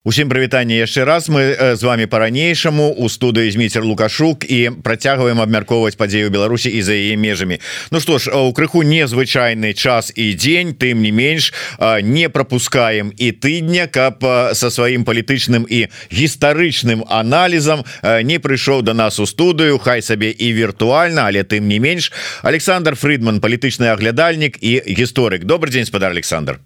[0.00, 1.28] Усім прывітанне яшчэ раз.
[1.28, 4.48] Мы з вами по-ранейшаму у студыі змейцер лукашук.
[4.48, 7.60] І працягваем абмяркоўваць падзею Беларусі і за яе межамі.
[7.92, 10.72] Ну што ж у крыху незвычайны час і дзень.
[10.72, 11.52] Тым не менш
[12.00, 14.24] не пропускаем і тыдня каб
[14.56, 17.84] со сваім палітычным і гістарычным аналізам
[18.24, 19.76] не прыйшоў до нас у студыю.
[19.76, 22.08] Хай сабе і віртуальна але тым не менш.
[22.40, 25.44] Александр Фридман палітычны аглядальнік і гісторык.
[25.44, 26.56] Добрый день спадар Александр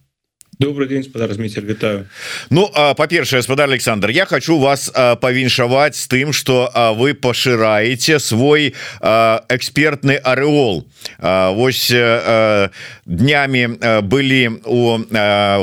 [0.58, 2.06] добрый день спадар Митер вітаю
[2.50, 10.20] Ну по-першае спадар Александр я хочу вас павіншаваць з тым что вы пашыраете свой экспертны
[10.22, 10.84] ареол
[11.20, 11.92] Вось
[13.06, 13.66] днями
[14.02, 14.98] былі у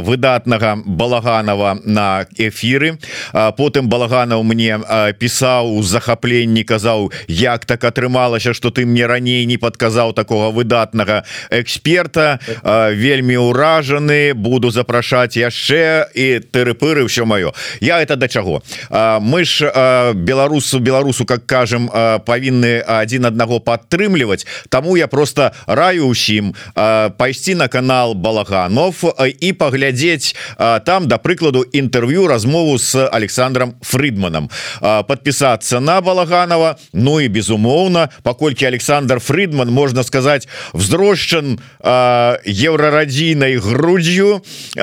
[0.02, 2.97] выдатнага балаганова на эфиры
[3.33, 4.80] потым балаганаў мне
[5.19, 11.23] пісаў у захапленні казаў як так атрымалася что ты мне раней не подказаў такого выдатнага
[11.49, 12.39] эксперта.
[12.63, 17.53] Вельмі ўражаны буду за запрашаць яшчэ і тэрыпыры ўсё маё.
[17.80, 18.62] Я это да чаго?
[19.22, 19.70] Мы ж
[20.13, 21.89] беларусу беларусу как кажам
[22.25, 30.36] павінны один аднаго падтрымліваць Таму я просто раю ўсім пайсці на канал балаганов і паглядзець
[30.58, 34.50] там да прыкладу інтэрв'ю размову с Александром Фридманом
[34.81, 44.42] подпісацца на балаганова Ну і безумоўна паколькі Александр Фридман можна сказать вздрожчан еўрарадзійнай груддзю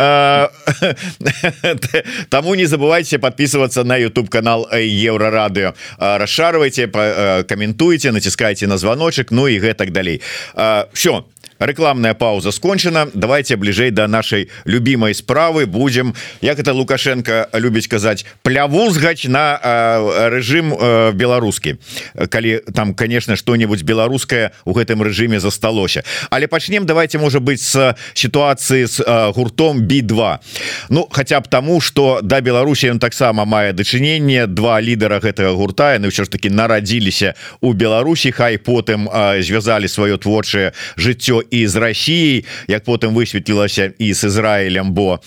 [2.28, 9.58] Таму не забывайте подписываться на YouTube канал еврорадыо расшарвайте каментуйте націскайте на звоночек Ну і
[9.58, 10.20] гэтак далей
[10.92, 11.24] все
[11.58, 16.14] рекламная пауза скончана давайте бліжэй до нашай любимой справы будем.
[16.40, 19.58] Як это лукашенко любіць казаць плявузгаць на
[20.30, 20.70] режим
[21.14, 21.76] беларускі
[22.30, 27.96] калі там конечно что-нибудь беларускае у гэтым режиме засталося але пачнем давайте можа быть с
[28.14, 29.02] ситуации с
[29.34, 30.38] гуртом би2
[30.88, 35.94] Ну хотя б тому что да Беларусі он таксама мае дачыненне два лідара гэтага гурта
[35.94, 38.30] яны ўсё ж таки нарадзіліся у Беларусі.
[38.32, 39.08] Хай потым
[39.42, 45.20] звязалі сваё творчае жыццё і з Росіяй як потым высветлілася і з Ізраілем бо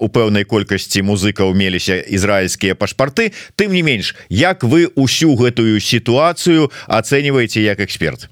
[0.00, 3.32] у пэўнай колькасці музыкаў меліся ізраільскія пашпарты.
[3.56, 8.28] Тым не менш як вы усю гэтую сітуацыю ацэньваеце як эксперт?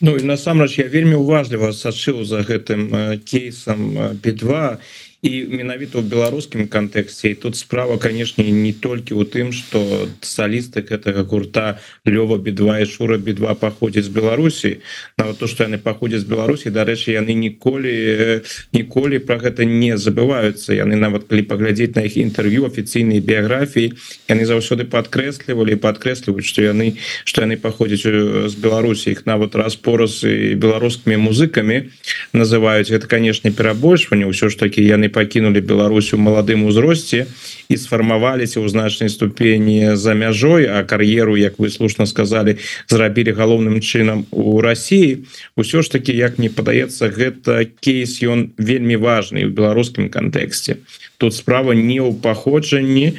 [0.00, 4.76] Ну насамрэч я вельмі уважліва сачыў за гэтым кейсам b2
[5.24, 9.80] і менавіта ў беларускім кантэксце і тут справа канешне не толькі ў тым что
[10.20, 14.84] салісты гэтага гурта лёва бедва і шура бедва паходзіць з Беларусі
[15.16, 18.44] нават то что яны паходзяць з Беларусі дарэчы яны ніколі
[18.76, 23.96] ніколі про гэта не забываюцца яны нават калі паглядзець на іх інтэрв'ю афіцыйнай біяграфіі
[24.28, 30.52] яны заўсёды падкрэслівалі падкрэсліваюць что яны что яны паходзяць з Беларусі іх нават раз-пораз і
[30.60, 31.88] беларускімі музыкамі
[32.36, 37.26] называюць это канешне перабольшванне ўсё ж таки яны пакінули Беларусь у маладым узросце
[37.68, 42.58] і сфармаваліся ў значнай ступені за мяжой а кар'еру Як вы слушна сказали
[42.88, 45.24] зрабілі галоўным чынам у Росіі
[45.56, 50.82] ўсё ж таки як мне падаецца гэта кейс ён вельмі важный у беларускім кантэксце.
[51.18, 53.16] Тут справа не ў паходжанні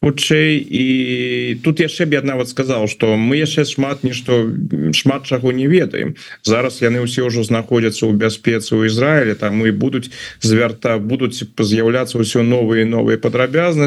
[0.00, 0.84] хутчэй і
[1.64, 4.52] тут яшчэ б я нават сказал что мы яшчэ шмат нішто
[4.94, 6.14] шмат чаго не ведаем.
[6.44, 12.20] Зараз яны ўсе ўжо знаходзяцца ў бяспецы ў Ізраіле там і будуць звярта будуць з'яўляцца
[12.20, 13.18] ўсё новыя новыя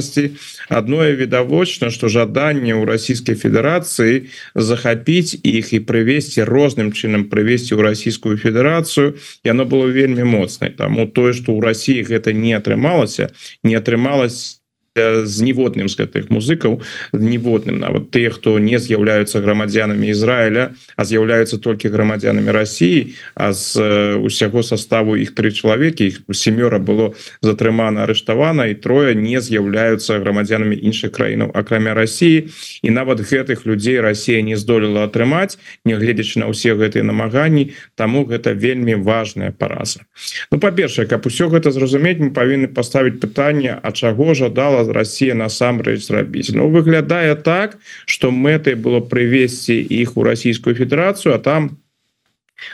[0.01, 0.29] падрабязнасці
[0.69, 7.81] адное відавочна что жаданне ў расійскай Федерацыі захапіць іх і прывесці розным чынам прывесці ў
[7.91, 13.29] расійскую федэрацыю яно было вельмі моцнай таму тое что ў Росіі гэта не атрымалася
[13.63, 14.60] не атрымалось
[14.95, 16.83] з ніводным з гэтых музыкаў
[17.15, 23.79] ніводным нават тыя хто не з'яўляюцца грамадзянамі Ізраіля а з'яўляюцца толькі грамадзянамі Росіі а з
[24.19, 30.75] усяго составу іх тры чалавекі іх семёра было затрымана арыштавана і трое не з'яўляюцца грамадзянамі
[30.75, 32.51] іншых краінаў акрамя Росіі
[32.83, 35.55] і нават гэтых людзей Росія не здолела атрымаць
[35.87, 40.03] нягледзячы на ўсе гэтыя намаганні Таму гэта вельмі важная параза.
[40.51, 46.01] Ну па-першае каб усё гэта зразумець мы павінны паставіць пытанне А чаго жадала Россия насамрэч
[46.05, 51.77] зрабіць ну, выглядае так что мэтай было прывесці іх у Российскую Федерацию а там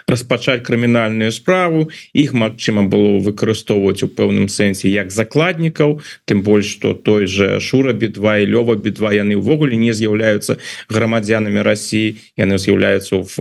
[0.07, 1.89] распачаць крымінальную справу.
[2.13, 7.93] Іх Мачыма было выкарыстоўваць у пэўным сэнсе як закладнікаў тым больш что той же шура
[7.93, 10.57] бедва і лёва бедва яны ўвогуле не з'яўляюцца
[10.89, 13.35] грамадзянамі Росіі яны з'яўляюцца в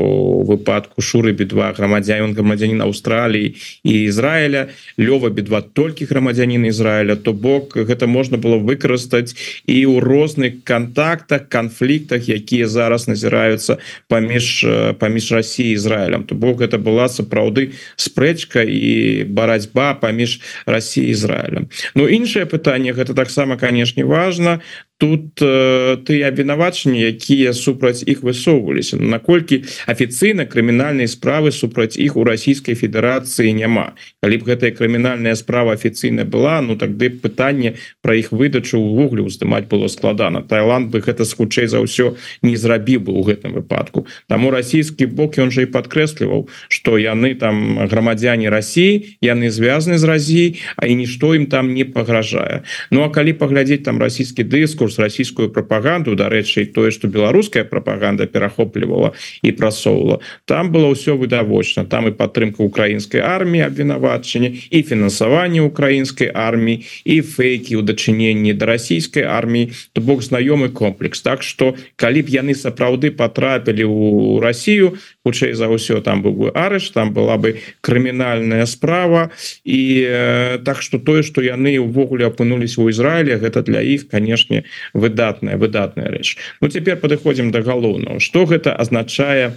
[0.47, 4.69] выпадку шуры бедва грамадзян грамадзянин Аўстраліі і Ізраіля
[5.01, 9.35] лёва бедва толькі грамадзянин Ізраіля то бок гэта можна было выкарыстаць
[9.67, 14.65] і ў розных контактах канфліктах якія зараз назіраюцца паміж
[15.01, 22.07] паміж Росіі Ізраілем то бок это была сапраўды спрэчка і барацьба паміж Россией Ізраилем Ну
[22.09, 24.61] іншае пытанне гэта таксама канешне важно
[24.99, 32.25] тут э, ты абвінавачанні якія супраць іх высоўваліся наколькі афіцыйна крымінальнай справы супраць іх у
[32.25, 33.93] расійскай федэрацыі няма
[34.25, 39.69] калі б гэтая крымінальная справа афіцыйна была ну тады пытанне про іх выдачу увогуле уздымаць
[39.69, 44.07] было складана Таиланд бы гэта хутчэй за ўсё не зрабіў бы у гэтым выпадку.
[44.29, 50.05] Таму расійскі бок ён же і падкрэсліваў что яны там грамадзяне России яны звязаны з
[50.09, 50.49] Разій
[50.81, 55.03] а і нішто ім там не пагражае Ну а калі паглядзець там расійскі дыскурс курс
[55.03, 59.13] расійскую прапаганду дарэчы тое что беларуская прапаганда перахоплівала
[59.43, 66.31] і прасоўла там было ўсё відавочна там і падтрымка украінскай арміі абвінавачання і фінансаванне украінскай
[66.31, 71.21] арміі і фейкі ў дачыненні да расійскай арміі то бок знаёмы комплекс.
[71.23, 76.47] Так что калі б яны сапраўды потрапілі у Россию хутчэй за ўсё там быў бы
[76.55, 79.35] арыш там была бы крымінальная справа.
[79.65, 84.65] І э, так что тое что яны увогуле апынулись у Ізраіле гэта для іх канешне
[84.93, 86.37] выдатная выдатная рэч.
[86.61, 88.21] Ну цяпер падыходзім да галоўнага.
[88.21, 89.55] Что гэта азначае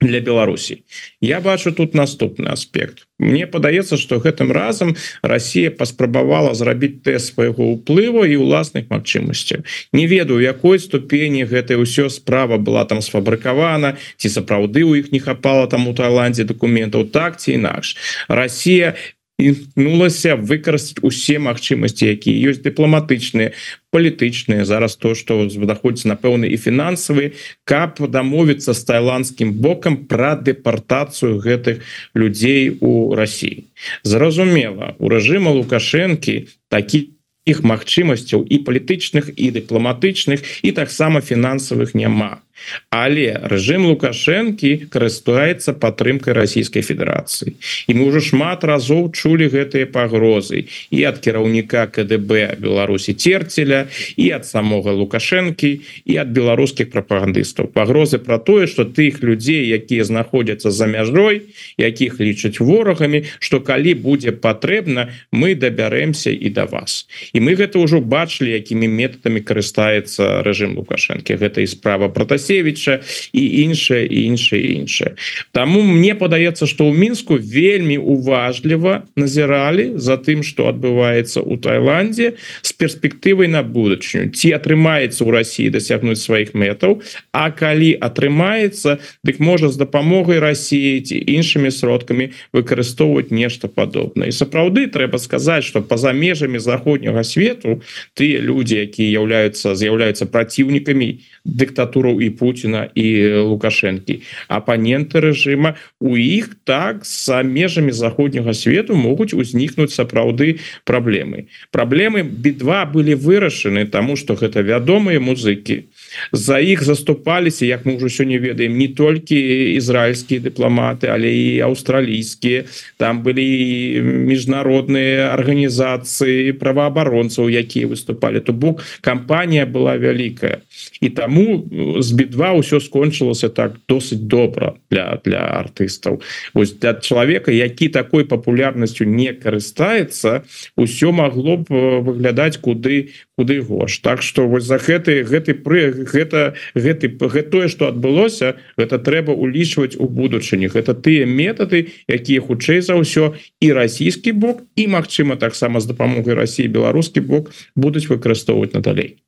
[0.00, 0.82] для Беларусі?
[1.20, 3.06] Я бачу тут наступны аспект.
[3.18, 9.60] Мне падаецца что гэтым разам Россия паспрабавала зрабіць тест свайго ўплыву і уласных магчымасцяў.
[9.92, 15.20] Не ведаю якой ступені гэта ўсё справа была там сфабрыкавана ці сапраўды у іх не
[15.20, 17.96] хапала там у Таиланде документаў так ці інакш.
[18.28, 18.96] Россия
[19.40, 23.56] імкнулася выкарыстаць усе магчымасці якія ёсць дыпламатычныя
[23.90, 27.32] палітычныя зараз то что знаходіцца напэўны і фінансавы
[27.64, 31.80] каб дамовіцца з тайландскім бокам пра дэпартацыю гэтых
[32.14, 33.66] людзей у Росіі
[34.04, 37.16] зразумела у рэжыма лукашэнкі такі
[37.48, 42.44] іх магчымасцяў і палітычных і дыпламатычных і таксама фінансавых няма
[42.90, 47.54] але рэжым лукашэнкі карыстаецца падтрымкай расійскай федэрацыі.
[47.88, 53.86] І мы ўжо шмат разоў чулі гэтыя пагрозы і ад кіраўніка КДБ Беларусі терцеля
[54.16, 55.70] і ад самога лукашэнкі
[56.04, 57.70] і ад беларускіх прапагандыстаў.
[57.72, 63.94] Пагрозы про тое что тых людзей якія знаходзяцца за мяжой якіх лічаць ворагамі что калі
[63.94, 67.06] будзе патрэбна мы дабярэмся і да вас.
[67.32, 71.38] І мы гэта ўжо бачылі якімі метадамі карыстаецца рэжым лукашэнкі.
[71.38, 73.00] Гэта і справа протасі Прасевіча
[73.32, 75.14] і іншае і іншае іншае
[75.52, 82.34] Таму мне падаецца што ў мінску вельмі уважліва назіралі за тым што адбываецца у Таиланде
[82.66, 86.98] з перспектывай на будучыню ці атрымаецца ў Росіі дасягнуць сваіх мэтаў
[87.30, 94.34] А калі атрымаецца дык можа з дапамогай Росіі ці іншымі сродкамі выкарыстоўваць нешта падобнае і
[94.34, 97.78] сапраўды трэба сказаць что па-за межамі заходняга свету
[98.18, 101.14] тыя людзі якія яўляюцца з'яўляюцца праціўнікамі
[101.46, 103.06] дыктатураў і Путина і
[103.52, 104.16] лукашэнкі
[104.48, 110.56] апаненты рэжыма у іх так за межамі заходняга свету могуць узнікнуць сапраўды
[110.88, 115.84] праблемы праблемы бітва былі вырашаны тому что гэта вядомыя музыкі
[116.32, 119.36] за іх заступаліся як мы ўжо сёння ведаем не толькі
[119.76, 122.64] ізраильскія дыпламаты але і аўстралійскія.
[122.96, 128.40] Там былі міжнародныя арганізацыі праваабаронцаў якія выступалі.
[128.40, 130.62] То бок кампанія была вялікая.
[131.00, 131.64] І таму
[132.00, 136.20] з бітва ўсё скончылася так досыць добра для для артыстаў.
[136.54, 140.42] Ось для чалавека які такой папулярнасцю не карыстаецца
[140.76, 143.98] усё магло б выглядаць куды куды горш.
[143.98, 149.96] Так что вось за гэты гэты пры гэта гэты гэтое что адбылося гэта трэба улічваць
[149.98, 150.72] у будучыні.
[150.72, 156.34] Гэта тыя метады якія хутчэй за ўсё і расійскі бок і Мачыма таксама з дапамогай
[156.34, 159.20] Росіі беларускі бок будуць выкарыстоўваць надалей.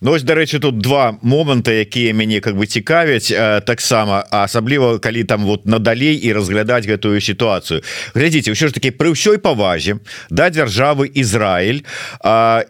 [0.00, 3.32] Ну ось дарэчы тут два моманты якія мяне как бы цікавяць
[3.64, 7.80] таксама асабліва калі там вот надалей і разглядаць гэтую сітуацыю.
[8.14, 11.84] Глядзіце ўсё ж таки пры ўсёй павазе да дзяржавы Ізраиль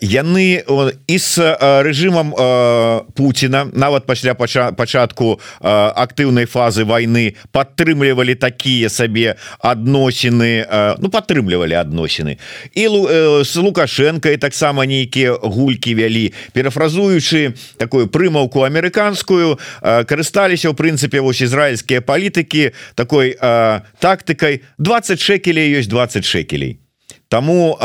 [0.03, 0.63] яны
[1.07, 1.39] і с
[1.83, 2.35] рэжымам
[3.15, 10.67] Пуціна нават пасля пачатку актыўнай фазы войны падтрымлівалі такія сабе адносіны
[10.99, 12.39] Ну падтрымлівалі адносіны.
[12.75, 12.85] І
[13.45, 21.43] с лукашенко і таксама нейкія гулькі вялі перафразуючы такую прымаўку амерыканскую карысталіся ў прынцыпе вось
[21.43, 23.37] ізраильскія палітыкі такой
[24.01, 24.63] тактыкай.
[24.79, 26.86] 20 шекелей ёсць 20 шекелей
[27.29, 27.77] Таму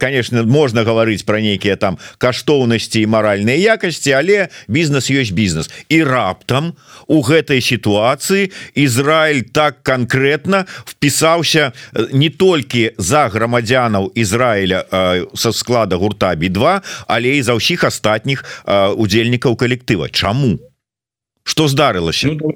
[0.00, 6.02] конечно можна гаварыць про нейкія там каштоўнасці і маральныя якасці але бізнес ёсць бізнес і
[6.02, 6.74] раптам
[7.06, 11.72] у гэтай сітуацыі Ізраиль так конкретно впісаўся
[12.10, 14.82] не толькі за грамадзянаў Ізраіля
[15.34, 18.42] со склада гурта b2 але і за ўсіх астатніх
[18.98, 20.58] удзельнікаў калектыва Чаму
[21.46, 22.50] что здарылася ну,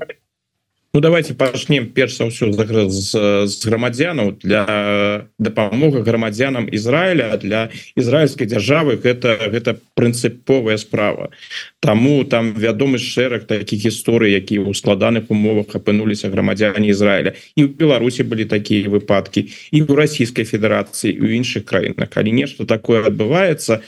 [0.94, 3.16] Ну давайте пачнем перш за ўсё з,
[3.48, 4.36] з грамадзянаў.
[4.44, 11.32] Для дапамога грамадзянам Ізраіля для ізраильской дзяржавы гэта гэта прынцыповая справа.
[11.80, 17.32] Таму там вядомы шэраг таких гісторый які ў складаных умовах апынуліся грамадзяне Ізраіля.
[17.56, 22.12] І ў Беларусі былі такія выпадкі і ў расійскай федэрацыі у іншых краінах.
[22.12, 23.80] Калі нешта такое адбываецца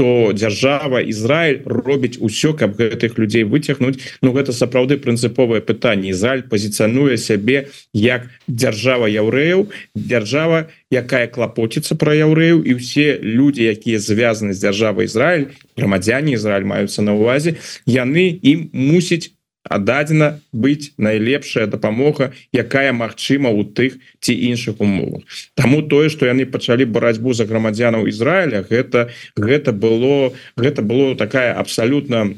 [0.00, 4.00] то то дзяржава Ізраиль робіць усё каб гэтых людзей выцягнуць.
[4.24, 6.08] Ну гэта сапраўды прынцыповае пытанне.
[6.16, 14.00] Ізраиль пазіцыянуе сябе як дзяржава яўрэяў дзяржава якая клапоціцца пра яўрэяў і ўсе людзі якія
[14.00, 19.36] звязаны з дзяржавай Ізраиль грамадзяне Ізраиль маюцца на увазе яны ім мусіць
[19.68, 25.22] дадзена быць найлепшая дапамога якая магчыма у тых ці іншых умовах.
[25.54, 31.52] Таму тое что яны пачалі барацьбу за грамадзянаў Ізраіля гэта гэта было гэта было такая
[31.52, 32.34] абсалютна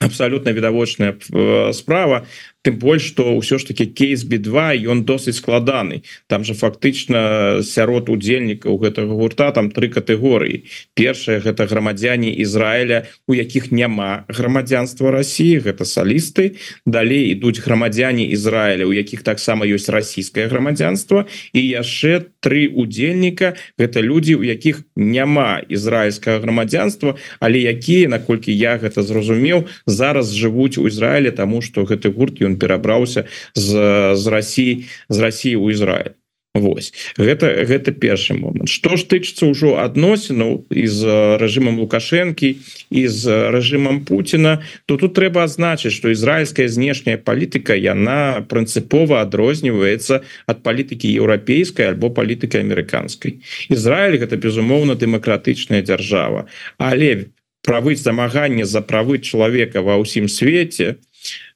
[0.00, 2.26] абсалютна відавочная э, справа
[2.62, 8.12] тым больш что ўсё ж таки кейс b2 ён досыць складаны там же фактычна сярод
[8.12, 10.68] удзельнікаў гэтага гурта там три катэгорыі.
[10.94, 16.60] Першая гэта грамадзяне Ізраіля у якіх няма грамадзянства Росіі гэта салісты.
[16.84, 24.04] Далей ідуць грамадзяне Ізраіля у якіх таксама ёсць расійскае грамадзянство і яшчэ три удзельніка гэта
[24.04, 30.84] людзі у якіх няма ізраильскага грамадзянства але якія наколькі я гэта зразумеў зараз жывуць у
[30.88, 33.70] Ізраіле тому что гэты гурт ён ён перабраўся з
[34.14, 36.14] з Росіі з Росіі ў Ізраиль
[36.54, 36.90] Вось.
[37.14, 38.66] Гэта гэта першы момант.
[38.66, 41.00] Что ж тычыцца ўжо адносінаў з
[41.38, 42.58] рэжымам лукашэнкі
[42.90, 44.58] і з рэжымам Пуціна
[44.90, 52.10] то тут трэба азначыць что ізраильская знешняя палітыка яна прынцыпова адрозніваецца ад палітыкі еўрапейскай альбо
[52.10, 53.46] палітыкі амерыканскай.
[53.70, 56.50] Ізраиль гэта безумоўна дэмакратычная дзяржава.
[56.82, 57.30] Але
[57.62, 61.09] правы замаганне за правы чалавека ва ўсім свеце то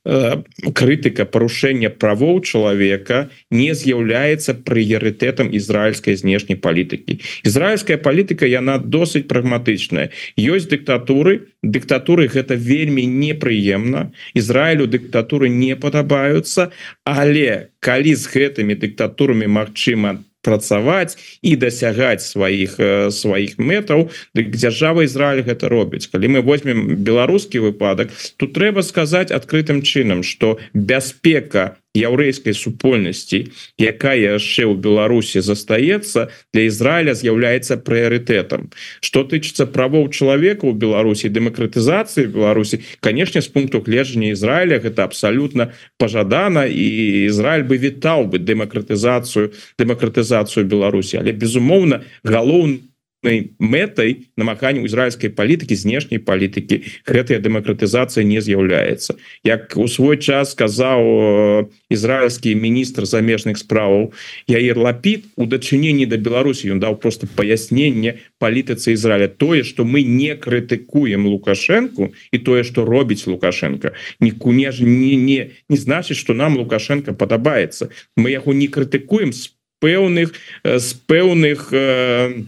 [0.04, 7.20] крытыка парушэння правоў чалавека не з'яўляецца прыярытэтам ізраильскай знешняй палітыкі.
[7.44, 10.10] Ізраильская палітыка яна досыць прагматычная.
[10.36, 16.70] Ёсць дыктатуры дыктатуры гэта вельмі непрыемна Ізраілю дыктатуры не падабаюцца
[17.04, 22.76] але калі з гэтымі дыктатурамі Мачыма працаваць і дасягаць сваіх
[23.10, 24.10] сваіх мэтаў.
[24.36, 26.06] Дык дзяржава Ізраиль гэта робіць.
[26.12, 33.46] Калі мы возьмем беларускі выпадак тут трэба сказаць адкрытым чынам что бяспека яўрэйскай супольнасці
[33.78, 38.74] якая яшчэ ў Беларусі застаецца для Ізраіля з'яўляецца прыярытэтам.
[38.98, 45.70] Что тычыцца правоў чалавека ў Беларусі дэмакратызацыі Беларусі канешне з пункту гледжання Ізраіля гэта абсалютна
[45.98, 46.86] пажадана і
[47.30, 51.22] Ізраиль бы вітаў бы дэмакратызацыю дэмакратызацыю Беларусі.
[51.22, 52.93] Але безумоўна галоўны
[53.24, 61.70] мэтай намаганню ізраильской палітыкі знешняй палітыкі гэтая дэмакратызацыя не з'яўляецца як у свой час сказаў
[61.88, 64.12] ізраильскі міністр замежных справаў
[64.46, 70.02] яир лапід у дачыненні да Беларусі ён даў просто паясненне палітыцы Ізраіля тое что мы
[70.02, 73.92] не крытыкуем лукашенко і тое что робіць лукашенко.
[74.20, 79.32] Ніку не ж не не не значыць что нам лукашенко падабаецца мы яго не крытыкуем
[79.32, 79.50] з
[79.80, 80.32] пэўных
[80.64, 82.44] з пэўных э,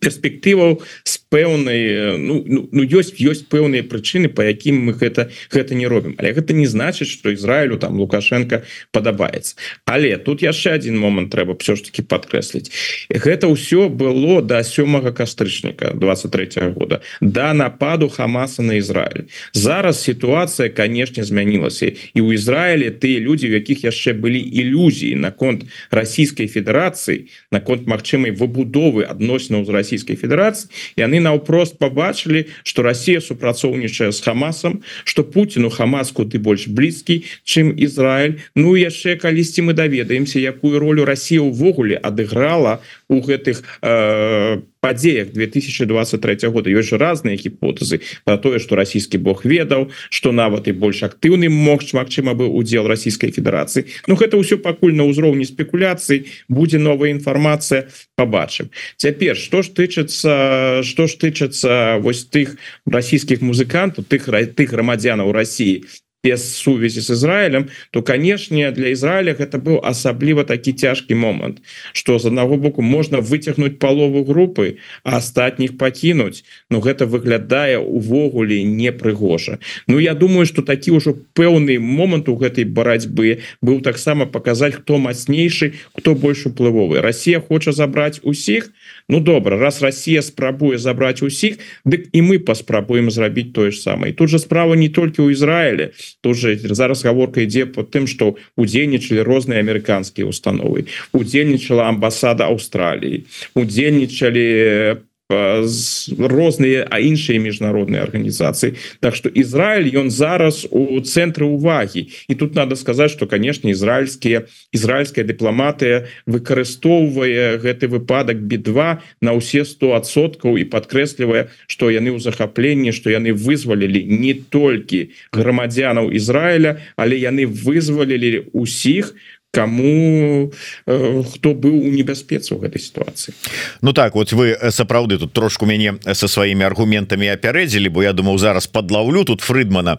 [0.00, 5.74] перспектываў з пэўнай ну, ну, ну ёсць ёсць пэўныя прычыны по якім мы гэта гэта
[5.78, 6.16] не робім.
[6.18, 9.54] Але гэта не значыць что Ізраілю там лукашенко падабаецца.
[9.86, 12.72] Але тут яшчэ один момант трэба все ж таки подкрэсліць
[13.10, 20.02] гэта ўсё было до сёмага кастрычніка 23 -го года да нападу хамаса на Ізраиль зараз
[20.02, 21.92] сітуацыя канешне змянілася.
[22.14, 28.34] І у Ізраіле тыя людзі у якіх яшчэ былі ілюзіі наконт расійскай федэрацыі наконт магчымай
[28.34, 35.70] выбудовы адносінаў з расійскай федэрацыі яны наўпрост побачылі что Россия супрацоўнічае с хамасам что Путину
[35.70, 41.96] хамас куды больш блізкі чым Ізраиль Ну яшчэ калісьці мы даведаемся якую ролю Россия увогуле
[41.96, 46.70] адыграла у гэтых э, падзеях 2023 года.
[46.70, 51.48] Ёсць же разные гіпотэзы про тое что расійскі Бог ведаў что нават і больш актыўны
[51.48, 57.10] мог Мачыма бы удзел Российской Федерации Ну гэта ўсё пакуль на ўзроўні спекуляцый будзе новая
[57.12, 62.56] інфармацыя побачым цяпер что ж тычыцца что ж тычыцца вось тых
[62.86, 65.84] расійскіх музыкантаў тых тых грамадзянаў России
[66.24, 72.18] без сувязі з Ізраілем то канешне для Ізраіля гэта быў асабліва такі цяжкі момант что
[72.18, 79.58] з аднаго боку можна выцягнуць палову групы а астатніх пакінуць но гэта выглядае увогуле непрыгожа
[79.88, 84.98] Ну я думаю что такі ўжо пэўны момант у гэтай барацьбы быў таксама паказаць хто
[84.98, 88.72] мацнейшы хто больш уплывовы Россия хоча забраць усіх
[89.10, 94.14] Ну добра раз Россия спрабуе забрать усіх дык і мы паспрабуем зрабіць тое ж самае
[94.14, 95.90] тут же справа не толькі ў Ізраіле
[96.22, 100.86] тоже зараз гаворка ідзе по тым что удзельнічалі розныя амерыканскія установы.
[101.10, 103.26] Удзельнічала амбасада Аўстраліі
[103.58, 104.46] удзельнічалі
[104.94, 108.74] по розныя а іншыя міжнародныя арганізацыі.
[109.00, 114.46] Так что Ізраиль ён зараз у цэнтры увагі і тут надо сказаць что конечно ізраильскія
[114.72, 122.92] ізраильская дыпламатыя выкарыстоўвае гэты выпадак би2 на ўсе 100соткаў і подкрэслівае что яны ў захапленні
[122.92, 129.14] что яны вызвалілі не толькі грамадзянаў Ізраіля але яны вызвалілі усіх
[129.50, 130.52] кому
[130.86, 133.34] э, хто быў у небяспецы ў гэтай сітуацыі
[133.82, 138.12] Ну так вот вы э, сапраўды тут трошку мяне со сваімі аргументамі апярэдзілі бо я
[138.12, 139.98] думаў зараз подлаўлю тут фрыдмана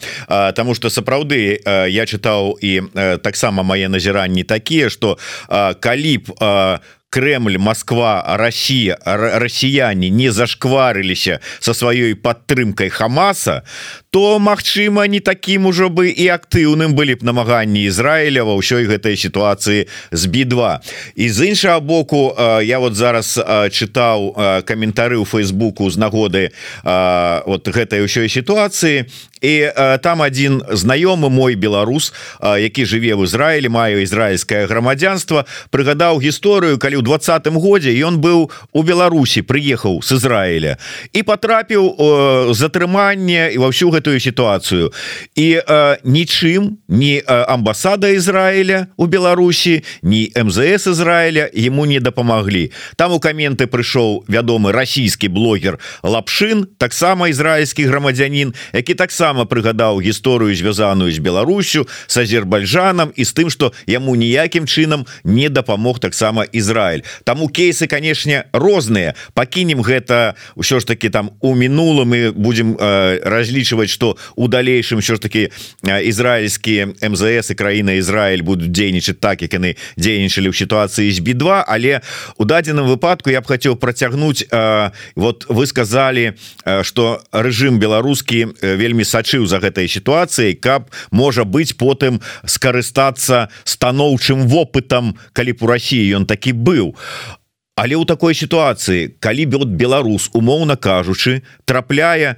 [0.55, 2.81] Таму что сапраўды я чытаў і
[3.21, 5.19] таксама мае назіранні такія что
[5.79, 6.79] калі б у
[7.11, 13.63] Кремль Москва Россия россияне не зашкварыліся со сваёй падтрымкай Хамаса
[14.11, 19.15] то Мачыма не таким ужо бы і актыўным былі б намаганні Ізраіля ва ўсёй гэтай
[19.15, 20.83] сітуацыі з би2
[21.15, 23.39] і з іншага боку я вот зараз
[23.71, 24.35] чытаў
[24.67, 26.51] каментары ў Фейсбуку з нагоды
[26.83, 29.07] вот гэтай ўсёй сітуацыі.
[29.41, 29.71] І
[30.03, 32.13] там один знаёмы мой беларус
[32.43, 38.51] які жыве в Ізраілі маю ізраильскае грамадзянство прыгадаў гісторыю калі ў двадцатым годзе ён быў
[38.75, 40.75] у Беларусі прыехаў з Ізраіля
[41.15, 41.95] і потрапіў
[42.51, 44.91] затрыманне і ва всю гэтую сітуацыю
[45.37, 45.61] і
[46.03, 53.69] нічым не амбасада Ізраіля у Беларусі ні МЗС Ізраіля ему не дапамаглі там у каменты
[53.69, 61.87] прыйшоў вядомы расійскі блогер лапшин таксама ізраильскі грамадзянин які таксама прыгадаў гісторыю звязаную з Беларусю
[62.07, 67.87] с азербайджанам і з тым что яму ніякім чынам не дапамог таксама Ізраиль таму кейсы
[67.87, 69.13] канешне розныя.
[69.33, 75.01] Пакінем гэта ўсё ж таки там у мінулым мы будем э, разлічваць что у далейшым
[75.01, 75.49] що ж таки
[76.03, 81.63] ізраильскія МЗС і краіна Ізраиль будуць дзейнічаць так як яны дзейнічалі ў сітуацыі з би2
[81.67, 82.01] але
[82.37, 86.35] у дадзеным выпадку я б хацеў працягнуць э, вот вы сказали
[86.83, 93.53] что э, рэжым беларускі вельмі са сачыў за гэтай сітуацыяй каб можа быць потым скарыстацца
[93.63, 96.97] станоўчым вопытам калі б у Росіі ён такі быў
[97.75, 102.37] Але ў такой сітуацыі калі б беларус умоўна кажучы трапляе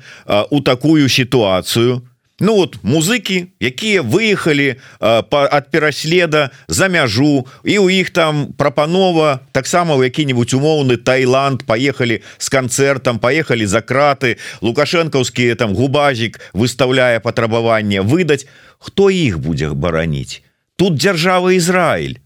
[0.50, 2.02] у такую сітуацыю
[2.40, 9.94] Ну вот музыкі якія выехалі ад пераследа за мяжу і у іх там прапанова таксама
[9.94, 18.02] ў які-нибудь умоўны Таиланд поехали с канцэртам поехали за краты лукашэнкаўскія там губазік выставляе патрабаванне
[18.02, 18.50] выдаць.
[18.82, 20.42] Хто іх будзе бараніць?
[20.76, 22.23] Тут дзяржава Ізраиль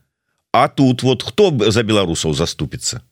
[0.58, 3.06] А тут вот хто за беларусаў заступіцца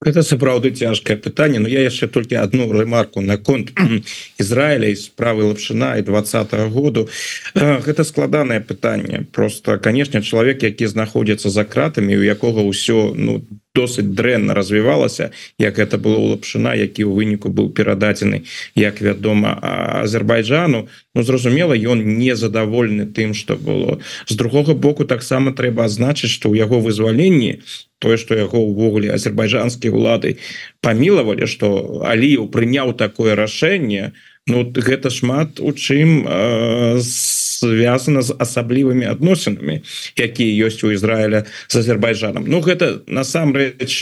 [0.00, 3.72] это сапраўды цяжкае пытанне но я яшчэ толькі одну рэмарку на конт
[4.40, 7.08] Ізраіля і справы лапшына і двадцатого году.
[7.54, 9.26] Гэта складанае пытанне.
[9.32, 15.78] Просто канешне чалавек які знаходзіцца за кратамі у якога ўсё ну досыць дрэнна развівалася як
[15.78, 18.42] это было лапшына які ў выніку быў перададзены
[18.74, 19.54] як вядома
[20.02, 20.88] Азербайджану.
[21.14, 23.98] Ну зразумела ён незадаволены тым что было.
[24.26, 27.62] З другога боку таксама трэба азначыць что ў яго вызваленні
[28.00, 30.42] тое что яго увогуле азербайджанскія улады
[30.80, 34.12] памілавалі что аліў прыняў такое рашэнне
[34.46, 36.98] Ну гэта шмат у чым э,
[37.60, 39.80] связано з асаблівымі адносінамі
[40.16, 44.00] якія ёсць у Ізраіля з Азербайджанам Ну гэта насамрэч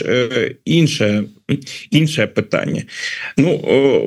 [0.63, 1.27] іншая
[1.91, 2.85] іншае пытанне.
[3.37, 3.57] Ну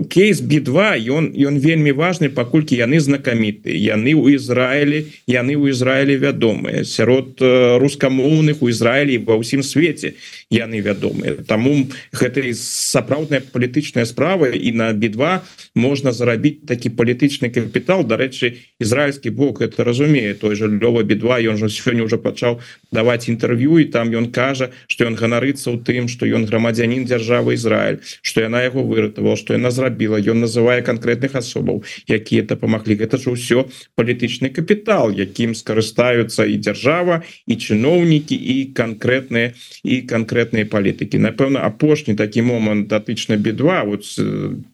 [0.09, 6.15] кейс би2 ён ён вельмі важны паколькі яны знакаміты яны ў Ізраілі яны ў Ізраілі
[6.23, 6.85] вядомыя.
[6.85, 7.43] Сярод
[7.83, 10.15] рускамоўных у Ізраілі ва ўсім свеце
[10.51, 11.43] яны вядомыя.
[11.43, 15.41] Таму гэта сапраўдная палітычная справа і на би2
[15.75, 18.07] можна зарабіць такі палітычны капітал.
[18.07, 20.35] Дарэчы ізраильскі бок это разумее.
[20.35, 22.61] Той же лёва би2 ён жа сёння уже пачаў
[22.93, 27.32] даваць інтэрв'ю і там ён кажа что ён ганарыцца ў тым что ён грамадзянин дзяржавы
[27.33, 33.01] дзяржава Ізраиль что яна яго выратавала что яна зрабіла ён называе конкретных асобаў якія дапамаглі
[33.01, 40.69] гэта ж ўсё палітычны капітал якім скарыстаюцца і дзяржава і чыноўнікі і конкретныя і конкретныя
[40.69, 44.05] палітыкі напэўна апошні такі момант датычна би2 вот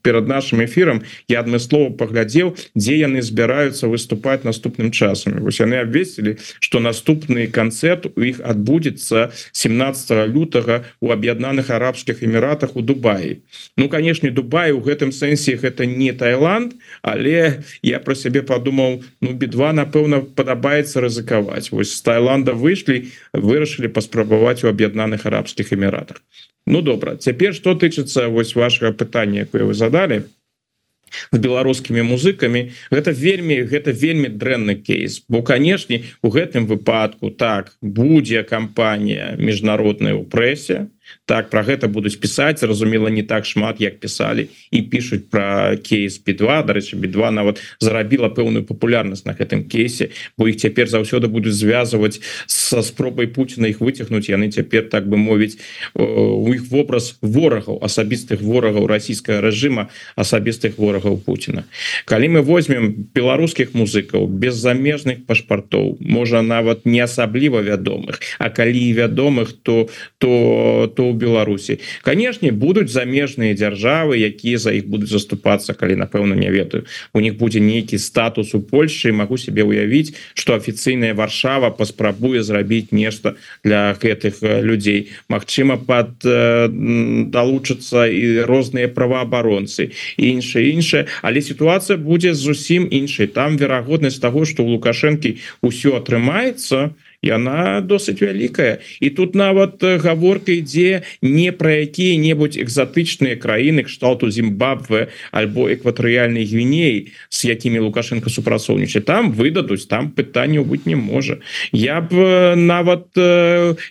[0.03, 6.43] перад нашим эфиром я адмыслова паглядзеў дзе яны збіраюцца выступаць наступным часам вось яны абвесілі
[6.59, 13.43] что наступны канцэрт у іх адбудзецца 17 лютага у аб'яднаных арабскіх эміратах эміратах у Дубаі.
[13.77, 19.33] Ну канешне Дубай у гэтым сэнсе гэта не Таиланд але я про сябе подумаў Ну
[19.33, 21.71] би2 напэўна падабаецца рызыкаваць.
[21.71, 26.23] Вось з Таиланда выйшлі вырашылі паспрабаваць у аб'яднаных арабскіх эміратах.
[26.67, 30.25] Ну добра цяпер что тычыцца вось вашего пытання якое вы задали
[31.33, 35.25] с беларускімі музыкамі гэта вельмі гэта вельмі дрэнны кейс.
[35.29, 40.89] Бо канешне у гэтым выпадку так будзе кампанія міжнародная ў прэсе
[41.27, 46.21] так про гэта будуць пісаць зразумела не так шмат як пісалі і пишутць про кейс
[46.21, 51.55] b2 дарэчы b2 нават зарабіла пэўную популярнасць на гэтым кейсе бо іх цяпер заўсёды будуць
[51.55, 54.29] звязваць со спробай Пуціна іх выцягнуць.
[54.29, 55.57] Яны цяпер так бы мовіць
[55.95, 61.65] у іх вобраз ворагаў асабістых ворагаў расійскага рэжыма асабістых ворагаў Пуціна.
[62.05, 68.93] Калі мы возьмем беларускіх музыкаў без замежных пашпартоў можа нават не асабліва вядомых А калі
[68.93, 75.79] вядомых то то то у Беларусі канешне будуць замежныя дзяржавы якія за іх будуць заступацца
[75.79, 76.91] калі напэўна не ведаю.
[77.15, 82.91] У них будзе нейкі статус у Польшы могу себе уявіць что афіцыйная варшава паспрабуе зрабіць
[82.91, 85.15] нешта для гэтых людзей.
[85.31, 86.19] Мачыма под
[87.31, 93.31] далучацца і розныя праваабаронцы іншае іншае але сітуацыя будзе зусім іншай.
[93.31, 98.79] Там верагоднасць того что у лукашэнкі ўсё атрымаецца то яна досыць вялікая.
[99.01, 107.11] І тут нават гаворка ідзе не пра якія-небудзь экзатычныя краіны кшталту Зімбабве альбо экватарыяльнай гвіней
[107.31, 109.03] з якімі лукашенко супрацоўнічае.
[109.03, 111.43] Там выдадуць там пытанняў быць не можа.
[111.73, 113.11] Я б нават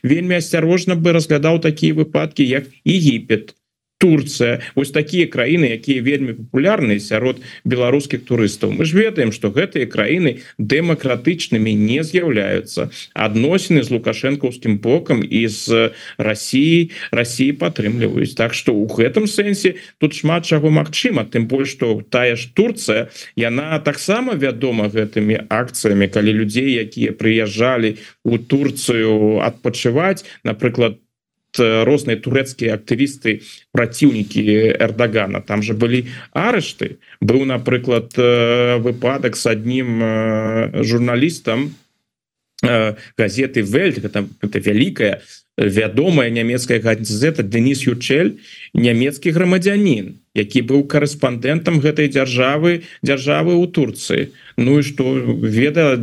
[0.04, 3.57] вельмі асцярожна бы разглядаў такія выпадкі як Егіпет
[3.98, 4.62] Турция.
[4.76, 8.70] Ось такія краіны якія вельмі популярныя сярод беларускіх турыстаў.
[8.78, 12.94] Мы ж ведаем что гэтыя краіны дэмакратычнымі не з'яўляюцца.
[13.18, 18.38] Адносіны з лукашэнкаўскім бокам і з Росіі Росіі падтрымліваюць.
[18.38, 21.26] Так что у гэтым сэнсе тут шмат чаго магчыма.
[21.26, 27.98] Тым больш что тая ж Турция яна таксама вядома гэтымі акцыямі калі людзей якія прыязджалі
[28.22, 31.02] у Турцыю адпачываць напрыклад
[31.56, 34.44] розныя турэцкія актывісты праціўнікі
[34.78, 40.02] эрдагана там же былі арышты быў напрыклад выпадак с адним
[40.84, 41.74] журналістам
[43.18, 45.22] газеты вельт это, это вялікая
[45.58, 48.38] вядомая нямецкая газета Денис Ючель
[48.74, 54.30] нямецкі грамадзянин які быў корэспандэнтам гэтай дзяржавы дзяржавы ў Турцыі.
[54.58, 55.98] Ну і что веда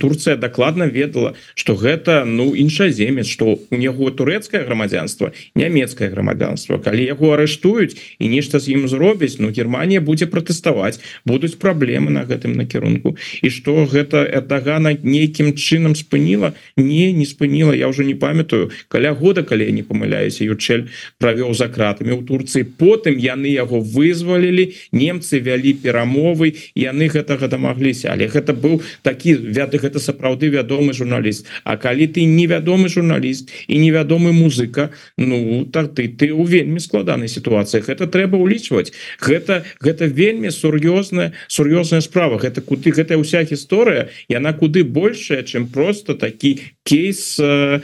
[0.00, 7.04] Турцыя дакладна ведала что гэта ну іншаземец что у него турэцкае грамадзянство нямецкае грамадзянство калі
[7.04, 12.56] яго арыштуюць і нешта з ім зробіць Ну Германія будзе пратэставаць будуць праблемы на гэтым
[12.56, 13.16] накірунку.
[13.42, 16.56] І что гэта этагана нейкім чынам спыніла?
[16.76, 20.90] Не не спыніла я уже не памятаю каля года калі я не памыляюся Ючель
[21.22, 22.66] правёў за кратамі у Турцыі.
[22.66, 28.10] Потым яны яго вызвалілі немцы вялі перамовы яны гэтага дома дамагліся.
[28.12, 31.46] Але гэта быў такі вяды гэта сапраўды вядомы журналіст.
[31.64, 37.28] А калі ты невядомы журналіст і невядомы музыка Ну так ты ты у вельмі складанай
[37.28, 38.92] сітуацыях это трэба ўлічваць.
[39.20, 42.38] Гэта гэта вельмі сур'ёзная сур'ёзная справа.
[42.40, 47.80] Гэта куды гэтая ўся гісторыя яна куды большая чым просто такі кейс э,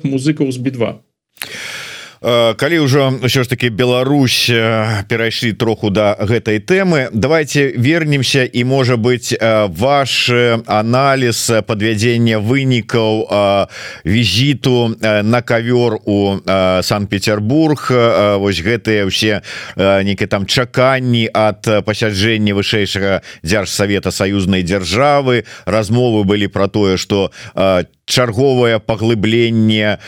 [0.00, 1.00] вядомых музыкаў з бі2
[2.22, 4.52] а калі ўжо ўсё ж таки Беларусь
[5.08, 10.28] перайшлі троху до да гэтай тэмы давайте вернемся і можа быть ваш
[10.68, 13.24] анализ подвядзення вынікаў
[14.04, 16.44] візіту на ковер у
[16.84, 17.88] санкт-петербург.
[18.36, 19.40] Вось гэтыя ўсе
[19.80, 25.48] нейкі там чаканні ад пасяджэння вышэйшага дзяржсавета саюзнай дзяржавы.
[25.64, 27.32] Размовы былі про тое что
[28.10, 29.98] чарговае паглыбленне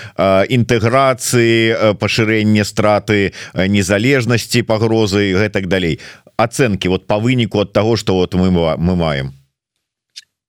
[0.58, 6.00] інтэграцыі пашырэнне страты незалежнасці пагрозы гэтак далей.
[6.36, 9.41] Ацэнкі вот по выніку от того что вот мы мы маем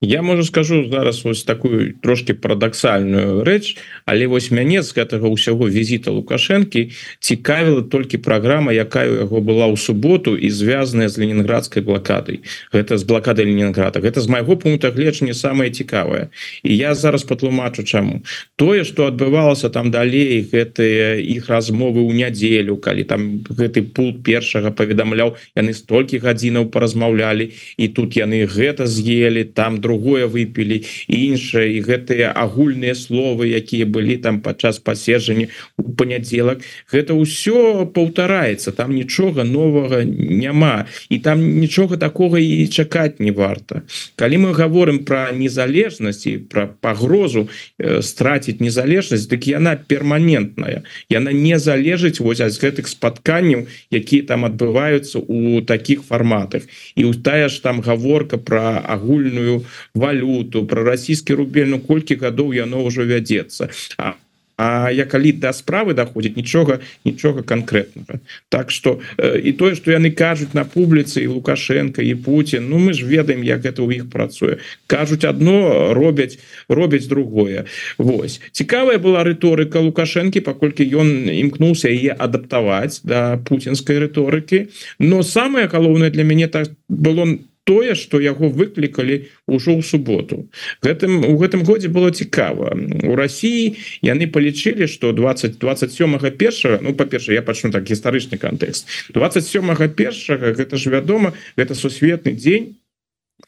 [0.00, 5.70] Я можа скажу зараз вось такую трошки парадаксальную рэч але вось мяне з гэтага ўсяго
[5.70, 6.90] візіта лукашэнкі
[7.24, 12.44] цікавіла толькі праграма якая у яго была ў суботу і звязаная з ленінградской блакадай.
[12.74, 16.28] Гэта з блакады Ленінграда гэта з майго пункта гледжання самае цікавае.
[16.62, 18.20] І я зараз патлумачу чаму.
[18.56, 24.68] Тое что адбывалася там далей гэтыя іх размовы ў нядзелю калі там гэты пункт першага
[24.74, 31.78] паведамляў яны столькі гадзінаў паразмаўлялі і тут яны гэта з'елі там друг другое выпілі іншае
[31.78, 35.46] і гэтыя агульныя словы якія былі там падчас паседжання
[35.78, 36.66] у панядзелак.
[36.90, 40.90] Гэта ўсё паўтараецца там нічога новага няма.
[41.08, 43.86] І там нічога такога і чакаць не варта.
[44.18, 47.46] Калі мы говорим про незалежнасці про пагрозу
[47.78, 50.82] э, страціць незалежнасць дык яна перманентная.
[51.06, 56.66] Яна не залежыць вось з гэтых спатканняў якія там адбываюцца у таких фарматах.
[56.98, 59.62] І у тая ж там гаворка про агульную
[59.94, 64.14] валюту про расійскі рубель Ну колькі гадоў яно ўжо вядзецца А
[64.56, 70.14] А я калі да справы даходзіць нічога нічога конкретнага Так что і тое что яны
[70.14, 74.06] кажуць на публіцы і лукашенко і Путін Ну мы ж ведаем як это у іх
[74.10, 77.64] працуе кажуць одно робяць робяць другое.
[77.98, 78.40] Вось.
[78.52, 84.70] Цікавая была рыторыка лукашэнкі паколькі ён імкнуўся яе адаптаваць да путинской рыторыкі.
[84.98, 90.48] Но самое галоўнае для мяне так было на тое что яго выклікалі ўжо ў суботу.
[90.84, 92.76] Гэтым у гэтым годзе было цікава.
[93.04, 98.88] У Росіі яны палічылі что 20 27 першага ну па-перша я пачну так гістарычны контекст
[99.14, 102.76] 27 першага гэта ж вядома гэта сусветны дзень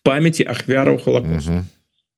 [0.03, 1.65] памяти ахвяраў холокоста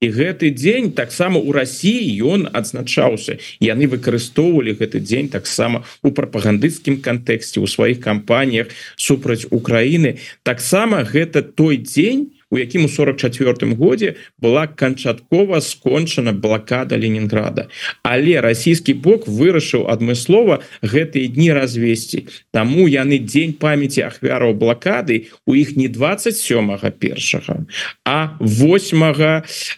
[0.01, 3.39] і гэты дзень таксама у Росіі ён адзначаўся.
[3.59, 10.19] Яны выкарыстоўвалі гэты дзень таксама у прапагандысцкім кантэксце у сваіх кампаніях супраць Украіны.
[10.43, 17.69] Таксама гэта той дзень у якім у 44 годзе была канчаткова скончана блокада Ленінграда
[18.03, 22.27] але расійскі бок вырашыў адмыслова гэтыя дні развесці.
[22.53, 27.65] Таму яны дзень памяти ахвяраў блокады у іх не 27 першага
[28.05, 29.03] а 8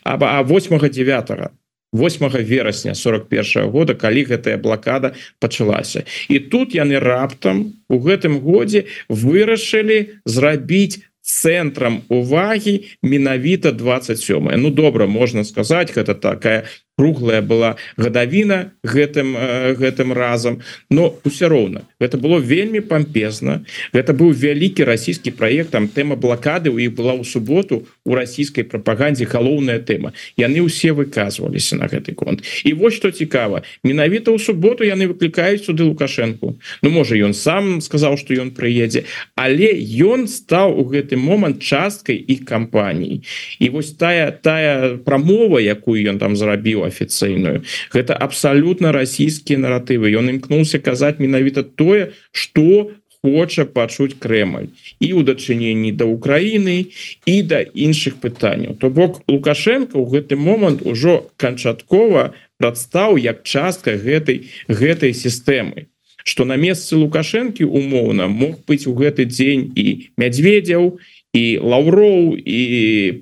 [0.05, 1.51] а 8 9
[1.93, 6.05] 8 верасня 41 -го года калі гэтая блокада пачалася.
[6.29, 15.07] І тут яны раптам у гэтым годзе вырашылі зрабіць цэнтрам увагі менавіта 27 Ну добра
[15.07, 16.67] можна сказаць гэта такая
[17.01, 20.61] круглая была гадавіна гэтым э, гэтым разам.
[20.91, 23.65] Но усе роўна это было вельмі пампезна.
[23.97, 28.69] Это быў вялікі расійскі проект там тэма блокады у іх была ў суботу у расійскай
[28.69, 30.13] прапагандзе галоўная тэма.
[30.37, 32.45] Яны ўсе выказваліся на гэты конт.
[32.69, 36.53] І вось что цікава менавіта ў суботу яны выклікаюць сюды лукашенко
[36.85, 39.09] Ну можа ён сам сказаў что ён прыедзе
[39.41, 39.73] але
[40.05, 43.25] ён стаў у гэты момант часткай іх кампаніі.
[43.57, 47.63] І вось тая тая прамова якую ён там зрабіў афіцыйную
[47.95, 52.91] гэта абсалютна расійскія наратывы ён імкнуўся казаць менавіта тое что
[53.23, 56.89] хоча пачуць Крemль і ў дачыненні да Украіны
[57.29, 58.77] і да іншых пытанняў.
[58.81, 65.93] То бок лукашенко ў гэты момант ужо канчаткова прадстаў як частка гэтай гэтай сістэмы.
[66.25, 72.35] Что на месцы лукашэнкі умоўна мог быць у гэты дзень і мядзведзяў і і лаўроў
[72.35, 72.61] і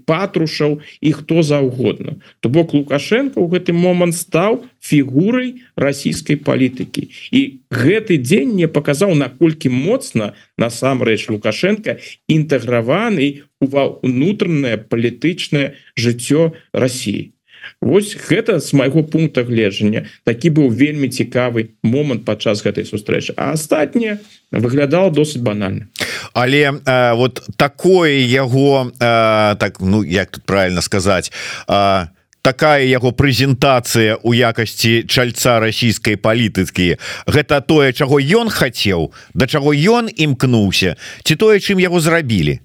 [0.08, 2.16] патрушаў і хто заўгодна.
[2.40, 7.12] То бок лукашенко ў гэты момант стаў фігурай расійскай палітыкі.
[7.32, 17.36] І гэты дзень не паказаў наколькі моцна насамрэч лукашенко інтэграваны ува унутранае палітычнае жыццё Росіі
[17.80, 20.06] Вось гэта з майго пункта гледжання.
[20.24, 23.34] Такі быў вельмі цікавы момант падчас гэтай сустрэчы.
[23.36, 24.18] А астатніе
[24.50, 25.88] выглядала досыць банальна.
[26.32, 31.32] Але э, вот такое яго э, так ну як тут правильно сказаць
[31.68, 32.06] э,
[32.42, 39.74] такая яго прэзентацыя у якасці чальца расійскай палітыкі гэта тое чаго ён хацеў да чаго
[39.74, 42.60] ён імкнуўся ці тое чым яго зрабілі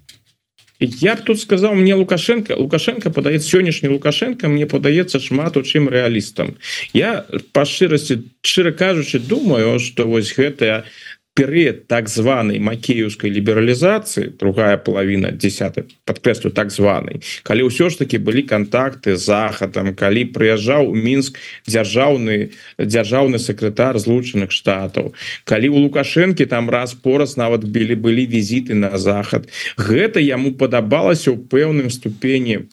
[0.79, 5.89] я б тут сказал мне лукашенко лукашенко падаецца сённяшні лукашенко мне падаецца шмат у чым
[5.89, 6.57] рэалістам
[6.93, 10.85] я па шчырасці шчыра кажучы думаю что вось гэтая
[11.33, 18.21] перыяд так званой макеюўскай лібералізацыі другая половина 10 подкрэслю так званый калі ўсё ж таки
[18.21, 25.13] былі контакты захадам калі прыязджаў мінск дзяржаўны дзяржаўны сакратар злучаных штатаў
[25.49, 31.33] калі у лукашэнкі там раз пораз нават білі былі візіты на захад гэта яму падабалася
[31.33, 32.69] ў пэўным ступені